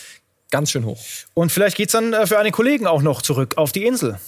ganz 0.51 0.71
schön 0.71 0.85
hoch. 0.85 1.01
Und 1.33 1.51
vielleicht 1.51 1.79
geht 1.79 1.89
es 1.89 1.93
dann 1.93 2.13
äh, 2.13 2.27
für 2.27 2.39
einen 2.39 2.53
Kollegen 2.53 2.87
auch 2.87 3.01
noch 3.01 3.23
zurück 3.23 3.55
auf 3.57 3.73
die 3.73 3.87
Insel. 3.87 4.19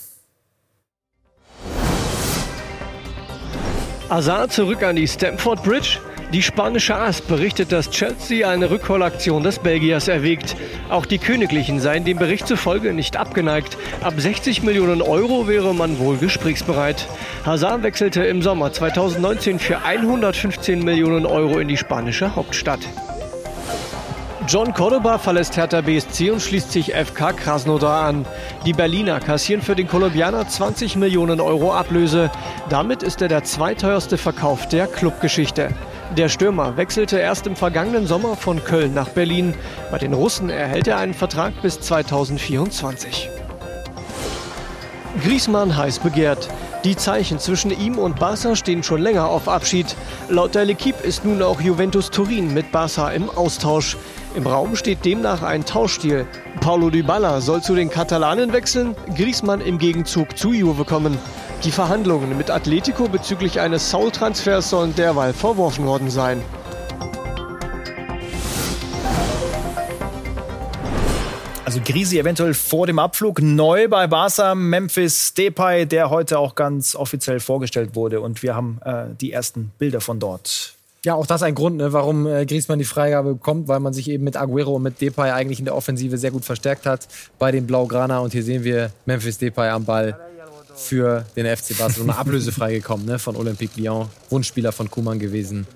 Azar 4.09 4.49
zurück 4.49 4.83
an 4.83 4.97
die 4.97 5.07
Stamford 5.07 5.63
Bridge. 5.63 5.99
Die 6.37 6.43
spanische 6.43 6.95
AS 6.95 7.23
berichtet, 7.23 7.73
dass 7.73 7.89
Chelsea 7.89 8.47
eine 8.47 8.69
Rückholaktion 8.71 9.43
des 9.43 9.59
Belgiers 9.59 10.07
erwägt. 10.07 10.55
Auch 10.91 11.07
die 11.07 11.17
Königlichen 11.17 11.81
seien 11.81 12.05
dem 12.05 12.19
Bericht 12.19 12.47
zufolge 12.47 12.93
nicht 12.93 13.17
abgeneigt. 13.17 13.79
Ab 14.03 14.13
60 14.19 14.63
Millionen 14.63 15.01
Euro 15.01 15.49
wäre 15.49 15.75
man 15.75 15.99
wohl 15.99 16.19
gesprächsbereit. 16.19 17.09
Hazard 17.47 17.83
wechselte 17.85 18.23
im 18.25 18.43
Sommer 18.43 18.71
2019 18.71 19.59
für 19.59 19.83
115 19.83 20.85
Millionen 20.85 21.25
Euro 21.25 21.59
in 21.59 21.69
die 21.69 21.79
spanische 21.79 22.37
Hauptstadt. 22.37 22.81
John 24.47 24.75
Cordoba 24.75 25.17
verlässt 25.17 25.57
Hertha 25.57 25.81
BSC 25.81 26.33
und 26.33 26.43
schließt 26.43 26.71
sich 26.71 26.93
FK 26.93 27.33
Krasnodar 27.33 28.05
an. 28.05 28.27
Die 28.67 28.75
Berliner 28.75 29.21
kassieren 29.21 29.63
für 29.63 29.75
den 29.75 29.89
Kolumbianer 29.89 30.47
20 30.47 30.97
Millionen 30.97 31.41
Euro 31.41 31.73
Ablöse. 31.73 32.31
Damit 32.69 33.03
ist 33.03 33.23
er 33.23 33.29
der 33.29 33.43
zweiteuerste 33.43 34.19
Verkauf 34.19 34.69
der 34.69 34.87
Clubgeschichte. 34.87 35.71
Der 36.15 36.29
Stürmer 36.29 36.77
wechselte 36.77 37.19
erst 37.19 37.47
im 37.47 37.57
vergangenen 37.57 38.07
Sommer 38.07 38.37
von 38.37 38.63
Köln 38.63 38.95
nach 38.95 39.09
Berlin. 39.09 39.55
Bei 39.91 39.99
den 39.99 40.15
Russen 40.15 40.51
erhält 40.51 40.87
er 40.87 40.99
einen 40.99 41.15
Vertrag 41.15 41.61
bis 41.63 41.81
2024. 41.81 43.29
Griezmann 45.23 45.77
heiß 45.77 45.99
begehrt. 45.99 46.49
Die 46.85 46.97
Zeichen 46.97 47.41
zwischen 47.41 47.71
ihm 47.71 47.99
und 47.99 48.21
Barca 48.21 48.55
stehen 48.55 48.85
schon 48.85 49.03
länger 49.03 49.29
auf 49.29 49.49
Abschied. 49.49 49.97
Laut 50.29 50.55
der 50.55 50.65
L'Equipe 50.67 51.03
ist 51.03 51.25
nun 51.25 51.43
auch 51.43 51.61
Juventus 51.61 52.11
Turin 52.11 52.55
mit 52.55 52.71
Barca 52.71 53.11
im 53.11 53.29
Austausch. 53.29 53.97
Im 54.37 54.47
Raum 54.47 54.77
steht 54.77 55.05
demnach 55.05 55.43
ein 55.43 55.65
Tauschstil. 55.65 56.27
Paulo 56.61 56.91
Dybala 56.91 57.41
soll 57.41 57.63
zu 57.63 57.75
den 57.75 57.91
Katalanen 57.91 58.53
wechseln, 58.53 58.95
Griezmann 59.17 59.61
im 59.61 59.79
Gegenzug 59.79 60.39
zu 60.39 60.53
Juve 60.53 60.85
kommen. 60.85 61.19
Die 61.65 61.73
Verhandlungen 61.73 62.37
mit 62.37 62.51
Atletico 62.51 63.09
bezüglich 63.09 63.61
eines 63.61 63.91
Saul-Transfers 63.91 64.71
sollen 64.71 64.95
derweil 64.95 65.33
verworfen 65.33 65.87
worden 65.87 66.11
sein. 66.11 66.43
Also 71.65 71.81
Grisi 71.85 72.19
eventuell 72.19 72.55
vor 72.55 72.87
dem 72.87 72.99
Abflug. 72.99 73.43
Neu 73.43 73.89
bei 73.89 74.07
Barca 74.07 74.55
Memphis 74.55 75.35
Depay, 75.35 75.87
der 75.87 76.11
heute 76.11 76.39
auch 76.39 76.55
ganz 76.55 76.95
offiziell 76.95 77.41
vorgestellt 77.41 77.97
wurde. 77.97 78.21
Und 78.21 78.43
wir 78.43 78.55
haben 78.55 78.79
äh, 78.85 79.07
die 79.21 79.33
ersten 79.33 79.73
Bilder 79.79 80.01
von 80.01 80.21
dort. 80.21 80.75
Ja, 81.05 81.15
auch 81.15 81.27
das 81.27 81.43
ein 81.43 81.55
Grund, 81.55 81.77
ne, 81.79 81.93
warum 81.93 82.27
äh, 82.27 82.47
Griezmann 82.47 82.79
die 82.79 82.85
Freigabe 82.85 83.35
bekommt, 83.35 83.69
weil 83.69 83.81
man 83.81 83.93
sich 83.93 84.09
eben 84.09 84.25
mit 84.25 84.37
Aguero 84.37 84.77
und 84.77 84.83
mit 84.83 85.01
Depay 85.01 85.33
eigentlich 85.33 85.59
in 85.59 85.65
der 85.65 85.75
Offensive 85.75 86.19
sehr 86.19 86.31
gut 86.31 86.45
verstärkt 86.45 86.87
hat 86.87 87.09
bei 87.39 87.51
den 87.51 87.67
Blaugrana. 87.67 88.21
Und 88.21 88.33
hier 88.33 88.43
sehen 88.45 88.63
wir 88.63 88.93
Memphis 89.05 89.39
Depay 89.39 89.69
am 89.69 89.85
Ball 89.85 90.19
für 90.77 91.25
den 91.37 91.47
FC 91.57 91.77
Barcelona 91.77 92.15
ablösefrei 92.19 92.75
gekommen 92.75 93.07
ne, 93.07 93.19
von 93.19 93.37
Olympique 93.37 93.81
Lyon. 93.81 94.09
Wunschspieler 94.31 94.73
von 94.73 94.91
Kuman 94.91 95.19
gewesen. 95.19 95.67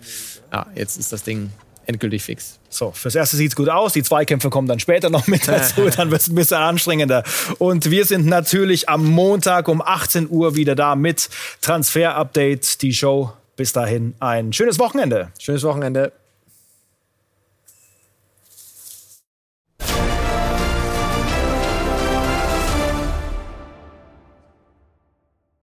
Ja, 0.52 0.66
jetzt 0.74 0.98
ist 0.98 1.12
das 1.12 1.22
Ding 1.22 1.50
endgültig 1.86 2.22
fix. 2.22 2.58
So, 2.68 2.92
fürs 2.92 3.14
Erste 3.14 3.36
sieht 3.36 3.50
es 3.50 3.56
gut 3.56 3.68
aus. 3.68 3.92
Die 3.92 4.02
Zweikämpfe 4.02 4.50
kommen 4.50 4.68
dann 4.68 4.78
später 4.78 5.10
noch 5.10 5.26
mit 5.26 5.46
dazu. 5.48 5.88
dann 5.90 6.10
wird 6.10 6.20
es 6.20 6.28
ein 6.28 6.34
bisschen 6.34 6.58
anstrengender. 6.58 7.24
Und 7.58 7.90
wir 7.90 8.04
sind 8.04 8.26
natürlich 8.26 8.88
am 8.88 9.04
Montag 9.06 9.68
um 9.68 9.82
18 9.82 10.28
Uhr 10.30 10.54
wieder 10.56 10.74
da 10.74 10.94
mit 10.94 11.28
Transfer 11.60 12.14
Update, 12.14 12.82
die 12.82 12.92
Show 12.92 13.32
bis 13.56 13.72
dahin 13.72 14.14
ein 14.20 14.52
schönes 14.52 14.78
Wochenende. 14.78 15.32
Schönes 15.38 15.62
Wochenende. 15.64 16.12